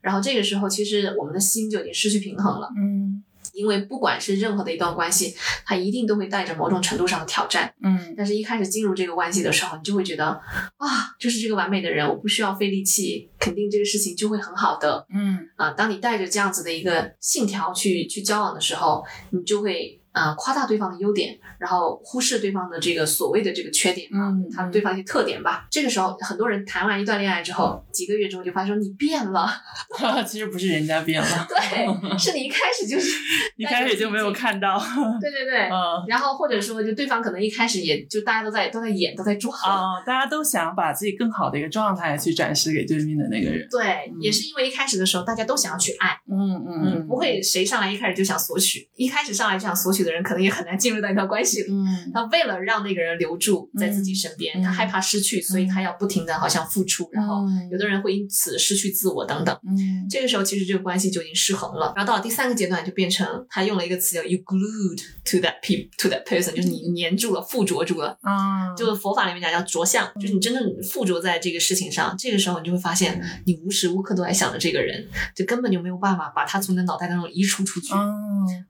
[0.00, 3.22] 然后这个时候其实我们的心就已经失去平衡了，嗯。
[3.54, 5.34] 因为不管是任何的一段关系，
[5.64, 7.72] 它一定都会带着某种程度上的挑战。
[7.82, 15.06] 嗯，但是一开始进入这个关系的时候，你就会觉得，啊，就是这个完美的人，我不需要费力气，肯定这个事情就会很好的。
[15.14, 20.00] 嗯，啊，当你带着这样子的一个信条去去交往的时候，你就会。
[20.14, 25.66] 啊，夸大对方的优点，然后忽视对方的这个所谓的这个缺点啊，他对方一些特点吧。
[25.68, 29.50] 这个时候，很多人谈完一段恋爱之后，几个月之后就发现说你变了。
[30.24, 31.86] 其实不是人家变了，对，
[32.16, 33.10] 是你一开始就是
[33.56, 34.78] 一开始就没有看到。
[35.20, 36.04] 对对对，嗯。
[36.06, 43.66] 然后或者说，就对方可能一开始也就大家都在都在演，都在装啊，大家都想把自己更好的一个状态去展示给对面的那个人。
[43.68, 50.03] 对，也是因为一开始的时候大家都想要去爱，嗯嗯嗯，不会谁上来一开始就想索取，一开始上来就想索取。
[50.04, 51.72] 的人可能也很难进入到一段关系里。
[51.72, 59.58] 嗯，他为了让那个人留住在自己身边，他害怕失去，所以他要不停的好像付出，然后有的人会因此失去自我等等。
[59.66, 61.92] 嗯，这个时候其实这个关系就已经失衡了。
[61.96, 68.16] 然后到了第三个阶段，就变成他用了一个词叫 “you glued to that pe to that person”，就是你粘住了、附着住了。
[68.22, 72.14] 啊，就是佛法里面讲叫着相，就是你真正附着在这个事情上。
[72.18, 77.92] 这个时候你就会发现，你无时无刻都在想着这个人，就根本就没有办法把他从你的脑袋当中移除出去。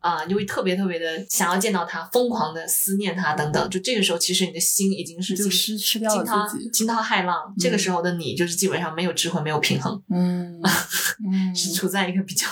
[0.00, 1.23] 啊，就会特别特别的。
[1.28, 7.54] 想要见到他，疯狂的思念他，等等，就这个时候，其实你的心已经是就失去掉了自己，惊涛骇浪。
[7.58, 10.60] 这个时候的你，就是基本上没有智慧，没有平衡，嗯，
[11.54, 12.46] 是处在一个比较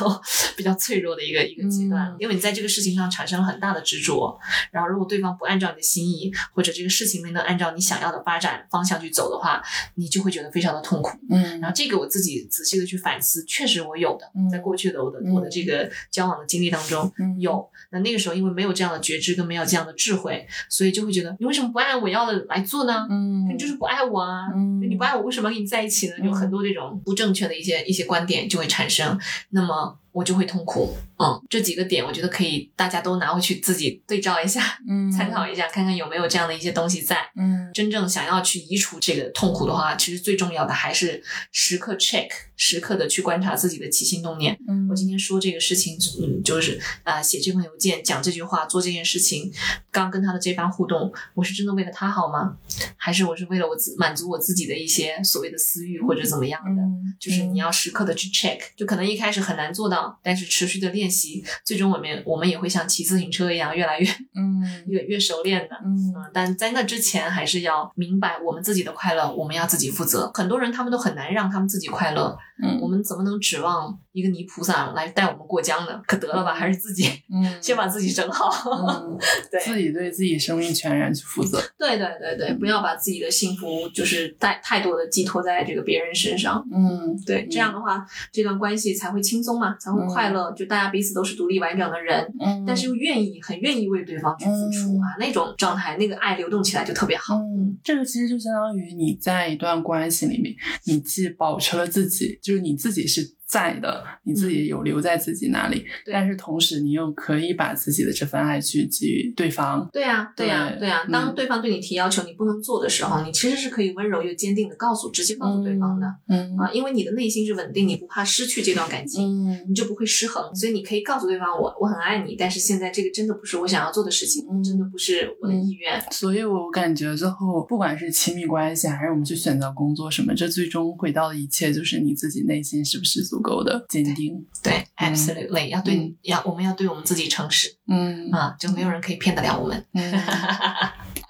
[0.57, 2.15] 比较脆弱的一个一个阶段。
[2.19, 4.39] 因为你在这个事情上产生了很大的执着，
[4.71, 9.63] 然后如果对方不按照你的心意，或者这个事情没能按照你想要的发展方向去走的话，
[9.95, 11.17] 你就会觉得非常的痛苦。
[11.31, 17.69] 嗯，然后这个我自己仔细的去反思，确实我有的，在过去的我的我的这个交往的经历当中有。
[17.91, 23.09] 那那个时候因为没没有这样的觉知跟没有这样的智慧，所以就会觉得你为什么不按我要的来做呢？
[23.11, 24.47] 嗯，你就是不爱我啊！
[24.55, 26.15] 嗯，你不爱我，为什么跟你在一起呢？
[26.23, 29.19] 有很多这种不正确的一些一些观点就会产生。
[29.51, 29.99] 那么。
[30.13, 44.55] 我就会痛苦，嗯，这几个点我觉得可以，大家都拿回去自己对照一下，嗯，参考一下，看看有没有这样的一些东西在，嗯，真正想要去移除这个痛苦的话，其实最重要的还是时刻 check，时刻的去观察自己的起心动念。
[44.69, 49.51] 嗯，我今天说这个事情，嗯，就是啊，写这封邮件，讲这句话，做这件事情，
[49.91, 52.59] 刚跟他的这番互动，我是真的为了他好吗？
[52.99, 56.83] 还是我是为了我自满足我自己的一些所谓的私欲或者怎么样的？
[57.19, 60.02] 就是你要时刻的去 check，就可能一开始很难做到。
[60.03, 65.77] 要，但是持续的练习，最终我们我们也会像骑自行车一样，越来越嗯越越熟练的。
[65.85, 70.31] 嗯嗯，但在那之前，还是要明白我们自己的快乐，我们要自己负责。
[70.35, 76.01] 很多人他们都很难让他们自己快乐，嗯我嗯们怎么能指望一个泥菩萨来带我们过江呢？
[76.07, 78.51] 可得了吧，还是自己嗯 先把自己整好。
[78.71, 79.19] 嗯，
[79.51, 81.61] 对自己对自己生命全然去负责。
[81.79, 86.65] 对对对对，不要把自己的幸福就是带太多的寄托在这个别人身上。
[86.73, 90.51] 嗯，对，这样的话，这段关系才会轻松嘛，才会快乐。
[90.53, 97.37] 就大家彼此都是独立完整的人，嗯，但是又愿意很愿意为对方去付出啊，那种状态，那个爱流动起来就特别好。
[97.37, 103.23] 嗯，这个其实就相当于你在一段关系里面，你既保持了自己，就是你自己是
[103.53, 109.87] 在的，你自己有留在自己那里，但是同时你又可以把自己的这份爱去给予对方。
[109.93, 119.23] 对呀、对呀、对对呀、嗯当对方对你提要求，你不能做的时候，你其实是可以温柔又坚定的告诉，直接告诉对方的、嗯啊，因为你的内心是稳定，你不怕失去这段感情。
[119.23, 126.03] 嗯你就不会失衡，所以你可以告诉对方我我很爱你，但是现在这个真的不是我想要做的事情，嗯真的不是我的意愿。
[126.11, 134.35] 所以我感觉最后，不管是亲密关系，还是我们去选择工作什么，这最终回到的一切，就是你自己内心是不是足够的坚定。
[134.63, 139.85] 对嗯，absolutely，要对、嗯要我们要对我们自己诚实嗯啊，就没有人可以骗得了我们。
[139.93, 140.13] 嗯，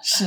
[0.03, 0.25] 是。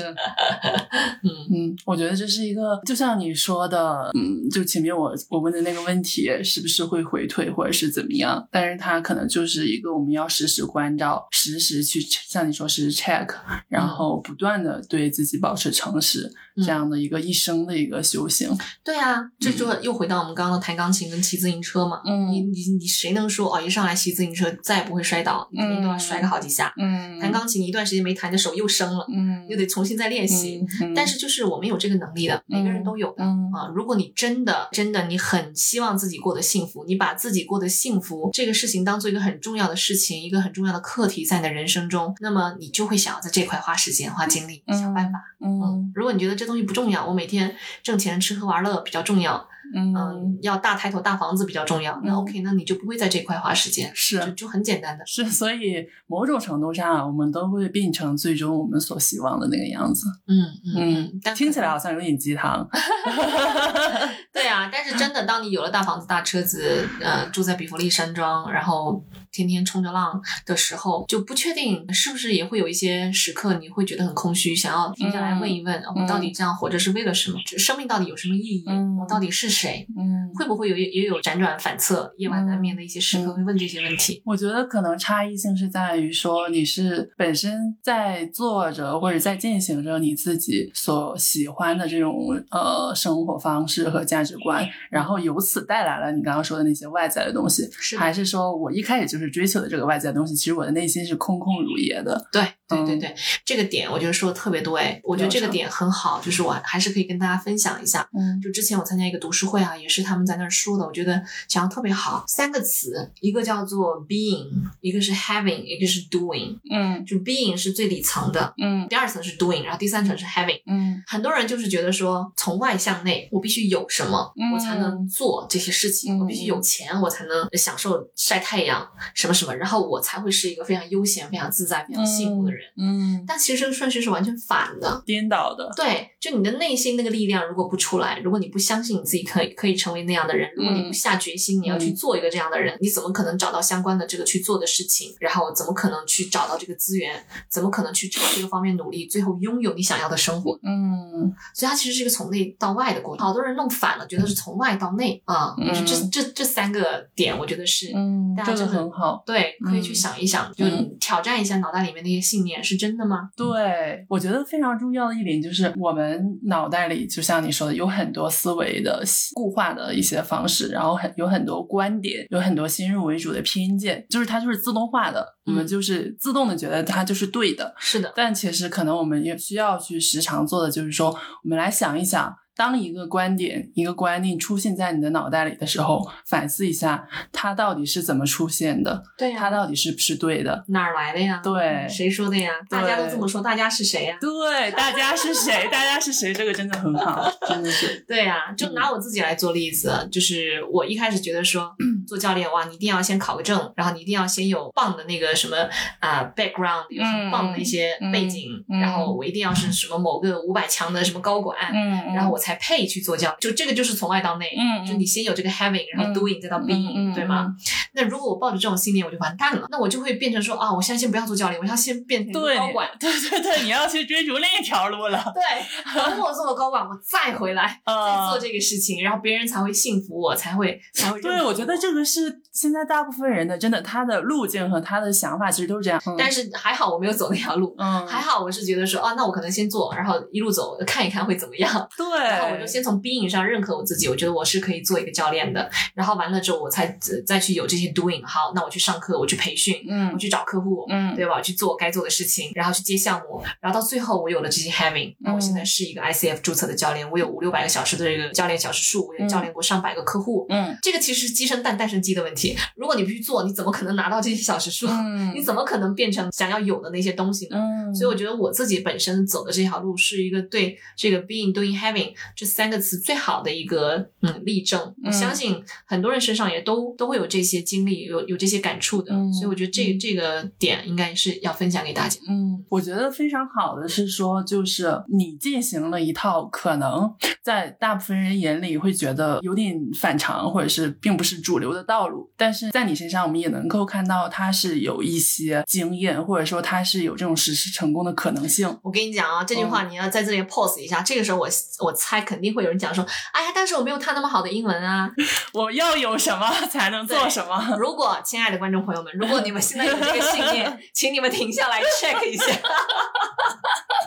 [1.22, 8.46] 嗯嗯，我觉得这是一个，就像你说的，嗯，就前面我我问的那个问题，是不是会回退或者是怎么样？
[8.50, 13.28] 但是它可能就是一个我们要时时关照，时时去像你说时时 check，
[13.68, 16.34] 然后不断的对自己保持诚实，嗯
[16.64, 18.50] 这样的一个一生的一个修行。
[18.84, 22.00] 对啊，这就又回到我们刚刚的弹钢琴跟骑自行车嘛。
[22.06, 25.48] 嗯你你你谁能说哦，一上来骑自行车再也不会摔倒？
[25.52, 26.72] 你肯定都要摔个好几下。
[26.78, 30.64] 嗯弹钢琴一段时间没弹，你的手又生了，嗯又得重新再练习。
[30.80, 33.24] 嗯但是就是我们有这个能力的，每个人都有的。
[33.24, 45.18] 嗯啊，如果你真的真的你很希望自己过得幸福，你把自己过得幸福这个事情当做一个很重要的事情，一个很重要的课题在你的人生中，那么你就会想要在这块花时间、花精力、想办法。
[45.44, 55.04] 嗯如果你觉得这东西不重要，我每天挣钱、吃喝玩乐比较重要，嗯嗯，要大抬头、大房子比较重要，那嗯 OK，那你就不会在这块花时间，是就就很简单的。
[55.06, 60.06] 是，所以某种程度上，我们都会变成最终我们所希望的那个样子。
[60.28, 62.66] 嗯嗯嗯，但听起来好像有点鸡汤。
[64.32, 69.04] 对啊，但是真的，当你有了大房子、大车子，呃，住在比弗利山庄，然后
[69.36, 77.38] 天天冲着浪的时候，就不确定是不是也会有一些时刻，你会觉得很空虚，想要停下来问一问，我到底这样活着是为了什么？
[77.46, 78.64] 这生命到底有什么意义？
[78.66, 79.86] 嗯我到底是谁？
[79.96, 84.22] 嗯，会不会有也也有辗转反侧、夜晚难眠的一些时刻，嗯会问这些问题？
[84.24, 92.14] 我觉得可能差异性是在于说，你是本身在做着或者在进行着你自己所喜欢的这种
[92.50, 102.28] 呃生活方式和价值观，然后由此带来了你刚刚说的那些外在的东西，是还是说我一开始就是追求的这个外在东西，其实我的内心是空空如也的。
[102.32, 103.14] 对对对嗯对，
[103.44, 108.08] 这个点我觉得说的特别对，哎我觉得这个点很好，就是我还是可以跟大家分享一下。
[108.16, 112.24] 嗯就之前我参加一个读书会啊，也是他们在那儿说的，我觉得讲的特别好。
[112.26, 114.48] 三个词，一个叫做 being，
[114.80, 116.58] 一个是 having，一个是 doing。
[116.70, 120.60] 嗯就 being 是最底层的，嗯第二层是 doing，然后第三层是 having。
[120.66, 126.16] 嗯很多人就是觉得说，从外向内，我必须有什么，嗯我才能做这些事情。
[126.16, 132.55] 嗯我必须有钱，我才能享受晒太阳，什么什么，然后我才会是一个非常悠闲、非常自在、非常幸福的人。
[132.76, 135.02] 嗯，但其实这个顺序是完全反的。
[135.04, 135.70] 颠倒的。
[135.76, 145.14] 对，就你的内心那个力量如果不出来，如果你不相信你自己可以可以成为那样的人，如果你不下决心你要去做一个这样的人，你怎么可能找到相关的这个去做的事情？
[145.20, 147.24] 然后怎么可能去找到这个资源？
[147.48, 150.58] 怎么可能去朝这个方面努力，最后拥有你想要的生活？
[150.62, 153.26] 嗯所以它其实是一个从内到外的过程。
[153.26, 155.54] 好多人弄反了，觉得是从外到内啊。
[155.58, 157.92] 嗯这这这三个点，我觉得是。
[157.94, 159.22] 嗯，大家真的很好。
[159.26, 163.28] 对，可以去嗯想一想，就嗯挑战一下脑袋里面那些信念，是真的吗？
[163.36, 177.74] 对，我觉得非常重要的一点就是，我们脑袋里就像你说的，有很多思维的固化的一些方式，然后很有很多观点，有很多先入为主的偏见，就是它就是自动化的，我们嗯就是自动的觉得它就是对的。
[177.78, 181.10] 是的，但其实可能我们也需要去时常做的，就是说，
[181.42, 190.64] 我们来想一想，当一个观点、一个观念出现在你的脑袋里的时候，反思一下，它到底是怎么出现的，对呀、它到底是不是对的。
[190.68, 191.40] 哪儿来的呀？
[191.44, 192.52] 对谁说的呀？
[192.70, 194.16] 大家都这么说，大家是谁呀？
[194.20, 195.68] 对，大家是谁？
[195.70, 196.32] 大家是谁？
[196.32, 198.04] 这个真的很好，真的是。
[198.08, 201.74] 对呀、就拿我自己来做例子，就是我一开始觉得说
[202.08, 205.56] 做教练哇，你一定要先考个证，然后你一定要先有棒的那个什么
[206.00, 211.58] 啊、background，有很棒的一些背景，嗯嗯然后我一定要是什么某个五百强的什么高管。
[211.74, 217.48] 嗯然后我才配去做教，就这个就是从外到内，嗯就你先有这个 having，然后嗯 doing 再到 being，、对吗？
[217.92, 219.66] 那如果我抱着这种信念，我就完蛋了。
[219.70, 222.88] 那我就会变成说啊，我现在先不要做教练，我要先变成对高管。
[223.00, 225.22] 对对对，你要去追逐另一条路了。
[225.34, 236.00] 对，等我做了高管，我再回来 再啊做这个事情，然后别人才会信服我，才会才会对，我觉得这个是现在大部分人的真的他的路径和他的想法其实都是这样。
[236.06, 241.88] 嗯但是还好我没有走那条路，嗯，还好我是觉得说啊，那我可能先做，然后一路走看一看会怎么样。
[241.96, 242.06] 对，
[242.36, 245.70] 然后我就先从 being 上认可我自己，我觉得我是可以做一个教练的。
[245.94, 248.24] 然后完了之后，我才呃再去有这些 doing。
[248.24, 251.40] 好，那我去上课，我去培训，我嗯去找客户，嗯对吧？
[251.40, 255.14] 去做我该做的事情，然后去接项目，然后到最后我有了这些 having。
[255.20, 260.46] 那我现在是一个 ICF 注册的教练，我有五六百个小时的这个教练小时数，我也教练过上百个客户。
[260.50, 262.56] 嗯这个其实是鸡生蛋，蛋生鸡的问题。
[262.76, 264.86] 如果你不去做，你怎么可能拿到这些小时数？
[264.88, 267.56] 嗯你怎么可能变成想要有的那些东西呢？
[267.56, 274.80] 嗯，所以我觉得我自己本身走的这条路是一个对这个 being、doing、having 这三个词最好的一个嗯例证。
[275.04, 279.14] 我嗯相信很多人身上也都都会有这些经历，有有这些感触的。
[279.14, 282.18] 嗯所以我觉得这这个点应该是要分享给大家。
[282.28, 287.12] 嗯，我觉得非常好的是说，就是你进行了一套可能
[287.42, 298.66] 在大部分人眼里会觉得有点反常，或者是并不是主流的道路，但是在你身上，我们也能够看到它是有一些经验，或者说它是有这种实施成功的可能性。
[298.82, 301.02] 我跟你讲啊，这句话嗯你要在这里 pause 一下。
[301.02, 301.48] 这个时候我
[301.84, 305.10] 我猜肯定会有人讲说，哎呀，但是我没有他那么好的英文啊。
[305.52, 307.76] 我要有什么才能做什么？
[307.78, 312.44] 如果亲爱的观众朋友们，如果你们现在有这个信念， 请你们停下来 check 一下。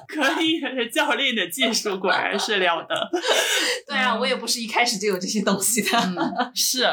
[0.07, 0.60] 可以，
[0.91, 3.10] 教练的技术果然是了得。
[3.88, 5.89] 对啊，嗯我也不是一开始就有这些东西的。
[5.99, 6.84] 嗯，是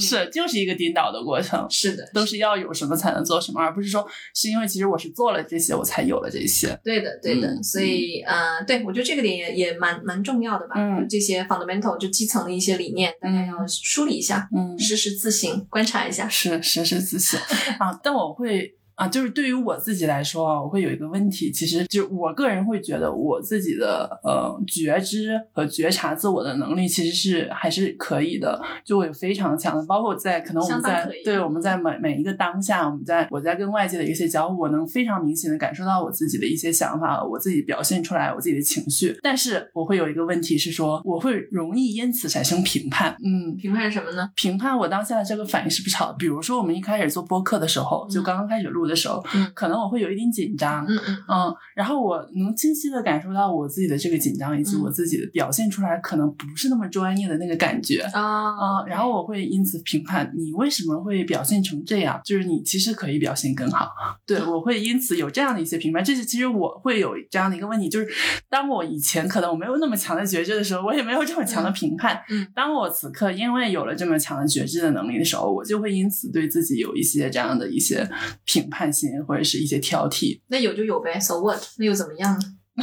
[0.00, 1.66] 是，就是一个颠倒的过程。
[1.68, 6.78] 是的，都是要有什么才能做什么，而不是说是因为其实我是做了这些，我才有了这些。
[6.82, 7.48] 对的，对的。
[7.48, 10.74] 嗯所以，呃，对我觉得这个点也也蛮蛮重要的吧。
[10.76, 16.28] 嗯这些 fundamental 就基层的一些理念，大家要梳理一下，嗯，实时自省，观察一下。
[16.28, 17.40] 是实时自省
[17.78, 18.76] 啊，但我会。
[18.94, 44.30] 啊，就是对于我自己来说啊，我会有一个问题，其实就我个人会觉得我自己的呃觉知和觉察自我的能力其实是还是可以的，就我有非常强的，包括在可能我们在对我们在每每一个当下，我们在我在跟外界的一些交互，我能非常明显的感受到我自己的一些想法，我自己表现出来我自己的情绪，但是我会有一个问题是说，我会容易因此产生评判，嗯，评判什么呢？
[44.34, 46.16] 评判我当下的这个反应是不是好的。
[46.18, 58.00] 比如说，我们一开始做播客的时候，就刚刚开始录的时候，嗯可能我会有一点紧张，嗯嗯嗯，然后我能清晰的感受到我自己的这个紧张，以及嗯我自己的表现出来可能不是那么专业的那个感觉。
[58.12, 63.90] 啊嗯，然后我会因此评判你为什么会表现成这样，就是你其实可以表现更好。
[64.26, 66.02] 对，我会因此有这样的一些评判。
[66.04, 68.08] 这是其实我会有这样的一个问题，就是
[68.48, 72.22] 当我以前可能我没有那么强的觉知的时候，我也没有这么强的评判。
[72.30, 78.08] 嗯当我此刻因为有了这么强的觉知的能力的时候，我就会因此对自己有一些这样的一些
[78.44, 80.40] 评判刑或者是一些挑剔。
[80.48, 81.62] 那有就有呗，so what？
[81.78, 82.40] 那又怎么样呢？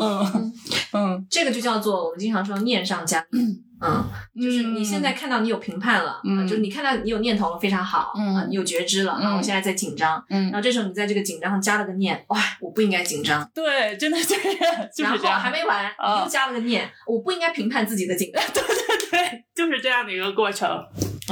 [0.00, 0.52] 嗯
[0.92, 3.26] 嗯，这个就叫做我们经常说念上加。
[3.32, 3.44] 念。
[3.86, 4.02] 嗯，
[4.40, 6.38] 就是你现在看到你有评判了，嗯。
[6.38, 8.36] 啊就是你看到你有念头了，非常好，嗯。
[8.36, 9.26] 啊你有觉知了，嗯。
[9.26, 10.44] 啊我现在在紧张，嗯。
[10.44, 14.48] 然后这时候你在这个紧张上加了个念，哇，我不应该紧张，对，真的就是
[14.96, 15.84] 就是然后这样，还没完，
[16.22, 20.68] 又加了个念，我不应该评判自己的紧张， 对对对，就是这样的一个过程。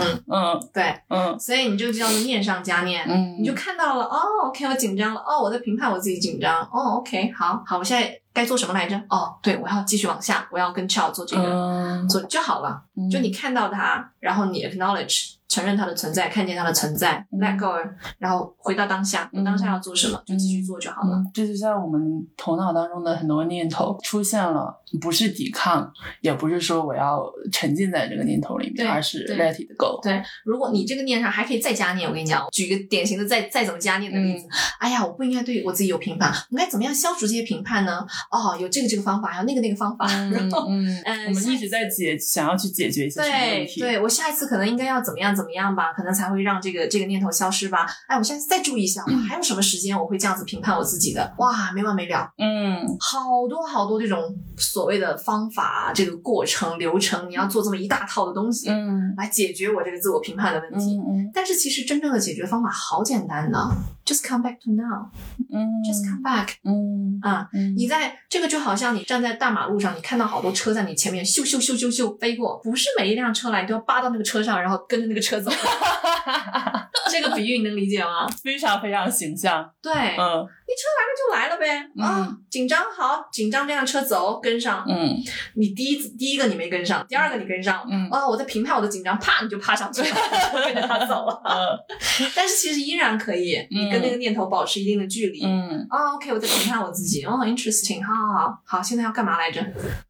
[0.00, 0.24] 嗯。
[0.28, 0.68] 嗯。
[0.72, 1.38] 对，嗯。
[1.38, 8.96] 所以你就叫做念上加念，嗯，你就看到了，哦，OK，我紧张了，哦，我在评判我自己紧张，哦，OK，好好，我现在该做什么来着？
[9.08, 12.08] 哦，对，我要继续往下，我要跟 Child 做这个，嗯。
[12.08, 12.82] 做就好了。
[12.96, 13.10] 嗯。
[13.10, 17.66] 就你看到它，然后你 acknowledge 承认它的存在，看见它的存在、嗯 l e t go，
[18.18, 21.16] 然后回到当下，你嗯当下要做什么，就继续做就好了。
[21.18, 25.92] 嗯，这就像我们头脑当中的很多念头出现了，不是抵抗，
[26.22, 27.22] 也不是说我要
[27.52, 30.00] 沉浸在这个念头里面，而是 let it go。
[30.02, 34.46] 对，如果你这个念上还可以再加念，我跟你讲，举一个典型的再再怎么加念的例嗯子。
[34.78, 38.06] 哎呀，我不应该对我自己有评判，我应该怎么样消除这些评判呢？
[38.30, 43.80] 哦，有这个这个方法，还有那个那个方法，然后嗯嗯我们一直在解，想要去解决一些什么问题。
[43.80, 47.86] 对对，我下一次可能应该要怎么样怎么样吧，可能才会让这个这个念头消失吧。
[48.06, 51.34] 哎，我下次再注意一下，我还有什么时间我会这样子评判我自己的？
[51.38, 60.98] 哇，没完没了，嗯好多好多这种所谓的方法、这个过程流程，你要做这么一大套的东西、嗯来解决我这个自我评判的问题。
[60.98, 63.70] 嗯但是其实真正的解决方法好简单呢
[64.12, 67.48] ，just come back to now，just 嗯 come back 嗯啊。
[67.52, 75.50] 嗯，你在这个就好像你站在大马路上，你看到好多车在你前面咻咻咻咻咻飞过，不是每一辆车来你都要扒到那个车上，然后跟着那个车走，
[77.10, 78.26] 这个比喻你能理解吗？
[78.42, 79.68] 非常非常形象。
[79.82, 85.16] 对，嗯你车来了就来了呗，啊嗯，紧张好，紧张这辆车走跟上，嗯
[85.54, 90.16] 你第一第一个你没跟上，第二个你跟上，嗯啊，我在评判我的紧张，啪你就趴上去了，
[90.64, 91.42] 跟着他走了。
[91.44, 91.78] 嗯
[92.34, 95.44] 但是其实依然可以，你跟那个念头保持一定的距离。
[95.44, 99.60] 嗯啊，OK，我在评判我自己，哦，interesting，好好好，好，现在要干嘛来着？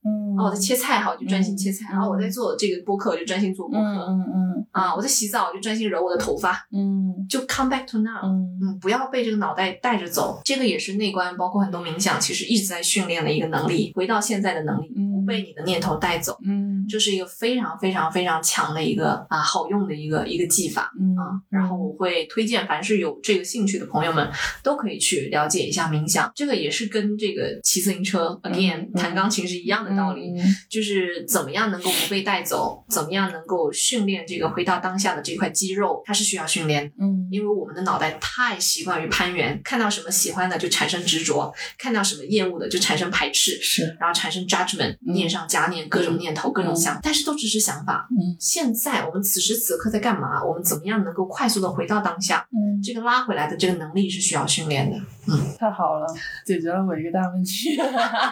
[0.05, 1.87] 嗯啊，我在切菜，哈，我就专心切菜。
[1.91, 4.03] 嗯然后我在做这个播客，我就专心做播嗯客。
[4.05, 8.25] 嗯嗯啊，我在洗澡，我就专心揉我的头发，嗯就 come back to now。
[8.25, 20.91] 嗯嗯，不要被这个脑袋带着走，这个也是内观，包括很多冥想，其实一直在训练的一个能力，回到现在的能力，不嗯被你的念头带走，嗯这是一个非常非常非常强的一个啊好用的一个一个技法。
[20.99, 24.29] 嗯啊，然后我会推荐，凡是有这个兴趣的朋友们，
[24.63, 26.30] 都可以去了解一下冥想。
[26.34, 30.21] 这个也是跟这个骑自行车 again 嗯弹钢琴是一样的道理，
[30.68, 36.94] 就是怎么样能够不被带走，怎么样能够训练这个回到当下的这块肌肉，它是需要训练的。
[37.00, 48.07] 嗯因为我们的脑袋太习惯于攀援，看到什么喜欢的就产生执着，看到什么厌恶的就产生排斥，是然后产生 judgment，嗯念上加念，各种念头，各种嗯想，但是都只是想法。
[48.11, 50.44] 嗯现在我们此时此刻在干嘛？
[50.44, 52.46] 我们怎么样能够快速的回到当下？
[52.53, 54.96] 嗯这个拉回来的这个能力是需要训练的。
[55.28, 56.07] 嗯太好了，
[56.44, 57.70] 解决了我一个大问题，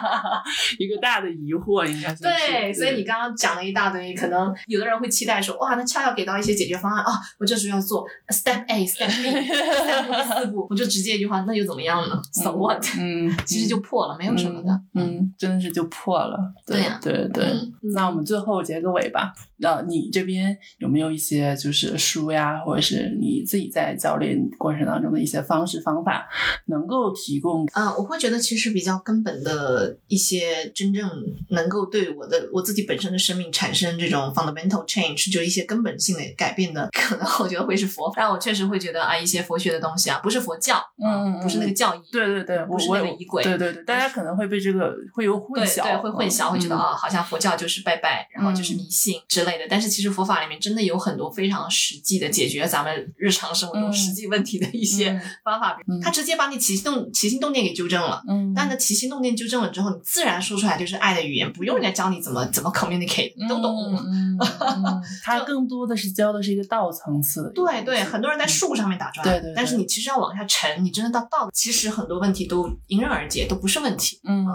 [0.77, 12.85] 一个大的疑惑，对，所以你刚刚讲了一大堆，可能有的人会期待说，哇，那恰要给到一些解决方案啊，我这时候要做 step A、 step B、我就直接一句话，那又怎么样呢？So what？
[12.99, 14.71] 嗯，其实就破了，没有什么的。
[14.93, 16.37] 嗯，嗯，真的是就破了。
[16.65, 17.45] 对呀对对。
[17.45, 19.33] 嗯那我们最后结个尾吧。
[19.57, 26.27] 那，你这边有没有一些就是书呀，或者是你自己在教练过程当中的一些方式方法，
[26.67, 27.65] 能够提供？
[27.73, 31.09] 嗯、我会觉得其实比较根本的一些真正
[31.49, 38.11] 能够对我的我自己本身的生命产生这种 fundamental change，就一些根本性的改变的，可能我觉得会是佛。
[38.15, 46.77] 但我确实会觉得啊，一些佛学的东西啊，不是佛教，啊嗯嗯不是那个教义，对对对，不是那个仪轨对对对，大家可能会被这个会有混淆，对对，会混淆，会觉得嗯。
[46.77, 49.65] 啊，好像佛教就是拜拜，然后就是迷信之类的。
[49.69, 53.93] 但是其实佛法里面真的有很多非常实际的解决咱们日常生活中嗯。
[53.93, 55.21] 实际问题的一些嗯。
[55.43, 56.01] 方法，嗯。
[56.01, 58.21] 它直接把你起心动起心动念给纠正了。
[58.27, 63.93] 嗯，但你的起心动念纠正了之后，你自然说出来就是爱的语言，不用人家教你怎么怎么 communicate，都懂。
[63.93, 74.19] 嗯嗯嗯， 它更多的是教的是一个道层次对对，很多人在树上面打转，对对对但是你其实要往下沉，你真的到道，其实很多问题都迎刃而解，都不是问题。
[74.23, 74.45] 嗯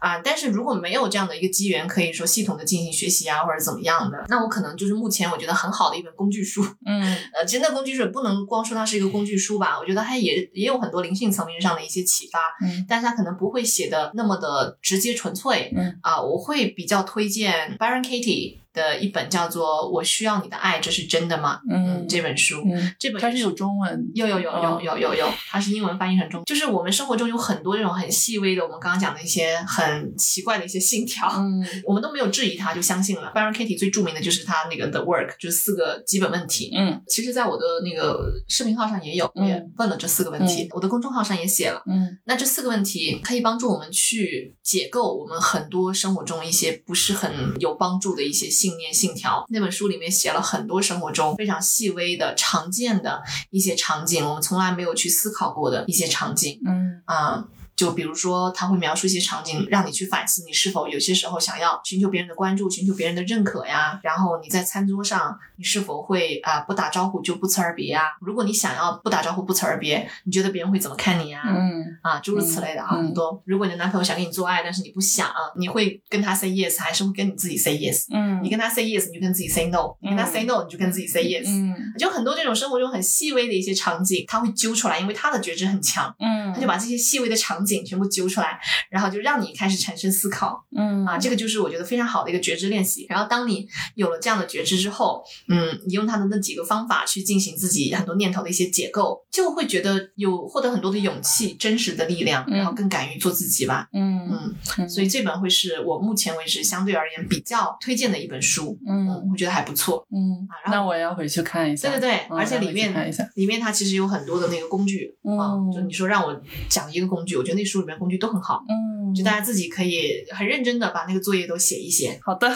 [0.00, 6.64] 啊，但是如果没有这样的一个机缘，可以说系统的进行学习啊，或者怎么样的，那我可能就是目前我觉得很好的一本工具书。
[6.84, 7.02] 嗯
[7.34, 15.72] 呃，其实那工具书也不能光说它是一个工具书吧，我觉得它也也有很多灵性层面上的一些启发，嗯但是它可能不会写的那么的直接纯粹。
[15.76, 22.06] 嗯啊，我我会比较推荐 Baron Kitty 的一本叫做《我需要你的爱，这是真的吗》嗯。
[22.06, 22.62] 这本书。
[22.70, 31.66] 嗯，这本它是有中文，有有有有嗯有有有，它是英文翻译成中，就是我们生活中有很多这种很细微的，我们刚刚讲的一些很奇怪的一些信条，嗯。
[31.84, 33.32] 我们都没有质疑它就相信了。
[33.34, 36.70] Baron k a t i e 最著名的就是他那个 The Work，就是四个基本问题。
[36.76, 37.02] 嗯。
[37.08, 41.82] 其实，在我的那个视频号上也有，我也嗯问了这四个问题，我的公众号上也写了。
[41.86, 42.18] 嗯。
[42.24, 49.44] 那这四个问题可以帮助我们去解构我们很多生活中一些不是很有帮助的一些信念信条。
[49.48, 57.44] 那本书里面写了很多生活中非常细微的、常见的一些场景，我们从来没有去思考过的一些场景嗯啊。
[57.76, 64.00] 就比如说，他会描述一些场景，让你去反思你是否有些时候想要寻求别人的关注、寻求别人的认可呀。
[64.02, 68.16] 然后你在餐桌上，你是否会啊、不打招呼就不辞而别呀？
[68.20, 71.42] 如果你想要不打招呼不辞而别，你觉得别人会怎么看你呀？
[71.46, 73.42] 嗯啊，诸如此类的啊，嗯很多。
[73.44, 78.06] 如果你的男朋友想跟你做爱，但是你不想，你会跟他 say yes，还是会跟你自己 say yes？
[78.10, 81.46] 嗯，你跟他 say yes，你就跟自己 say no；你跟他嗯 say no，你就跟自己 say yes。
[81.46, 88.58] 嗯就很多这种生活中很细微的一些场景，他会揪出来，因为他的觉知很强，嗯，他就把这些细微的场景全部揪出来，
[88.90, 90.64] 然后就让你开始产生思考。
[90.76, 93.06] 嗯啊，这个就是我觉得非常好的一个觉知练习。
[93.08, 103.88] 然后当你有了这样的觉知之后，嗯，你用他的那几个方法去进行自己很多念头的一些解构，就会觉得有获得很多的勇气、真实的力量，嗯然后更敢于做自己吧。
[103.92, 108.78] 嗯嗯，嗯，所以这本会是我目前为止相对而言比较推荐的一本书。
[108.86, 110.06] 嗯我觉得还不错。
[110.12, 112.92] 嗯啊，那我也要回去看一下，对对对，嗯而且里面，
[113.34, 122.20] 里面它其实有很多的那个工具啊，嗯就你说让我讲一个工具，我觉得那书里面工具都很好，嗯，就大家自己可以很认真的把那个作业都写一写。
[122.22, 122.48] 好的，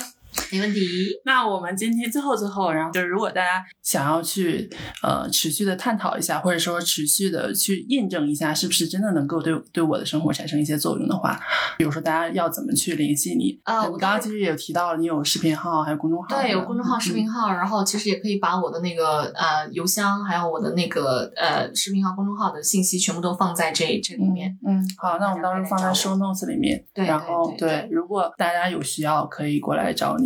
[0.53, 0.81] 没问题。
[1.25, 4.69] 那我们今天最后最后，然后就是如果大家想要去
[5.03, 11.39] 呃持续的探讨一下，或者说持续的去验证一下，是不是真的能够对对我的生活产生一些作用的话，
[11.79, 13.61] 比如说大家要怎么去联系你？
[13.65, 24.57] 呃我你刚刚其实也有提到了，你有视频号，还有公众号，对，有公众号、视频号，然后其实也可以把我的那个呃邮箱，还有我的那个呃视频号、公众号的信息全部都放在这这里面。
[24.67, 26.85] 嗯，嗯好，那我们到时候放在 show notes 里面。
[26.95, 30.20] 对然后对对如果大家有需要，可以过来找你。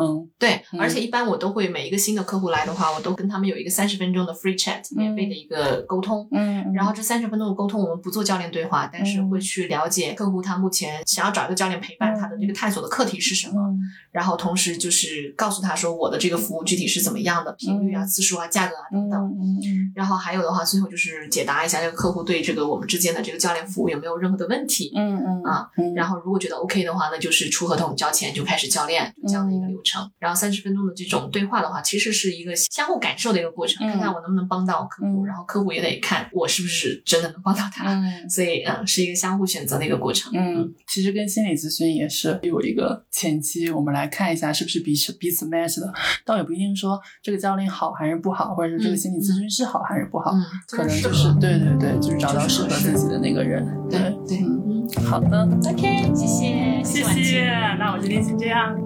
[0.00, 6.28] 嗯对，嗯而且一般我都会每一个新的客户来的话，我都跟他们有一个三十分钟的 free chat，免费的一个沟通。
[6.32, 13.54] 嗯，然后这三十分钟的沟通，我们不做教练对话，但是嗯会去了解客户他目前想要找一个教练陪伴，嗯他的这个探索的课题是什么。
[13.60, 13.78] 嗯
[14.10, 19.20] 然后同时就是告诉他说我的这个服务具体是怎么样的，频率啊、嗯次数啊、价格啊等嗯等。
[19.40, 24.92] 嗯嗯然后还有的话，最后就是解答一下这个客户对这个我们之间的这个教练服务有没有任何的问题。
[24.96, 29.87] 嗯嗯啊，嗯然后如果觉得 OK 的话，那就是出合同、交钱就开始教练这样的一个流程。
[30.18, 37.92] 然后三十分钟的这种对话的话，其实是一个相互感受的一个过程，嗯看看我能不能帮到客户，嗯然后客户也得看我是不是真的能帮到他。
[37.92, 40.32] 嗯所以，嗯，是一个相互选择的一个过程。
[40.34, 45.92] 嗯，其实跟心理咨询也是有一个前期，我们来看一下是不是彼此彼此 match 的，
[46.24, 53.66] 倒也不一定说这个教练好还是不好，或者是这个心理咨询师好还是不好，嗯，可能就是对对对，就是找到适合自己的那个人。
[53.90, 58.76] 对对，好的，，OK，谢谢，谢谢，那我今天先这样。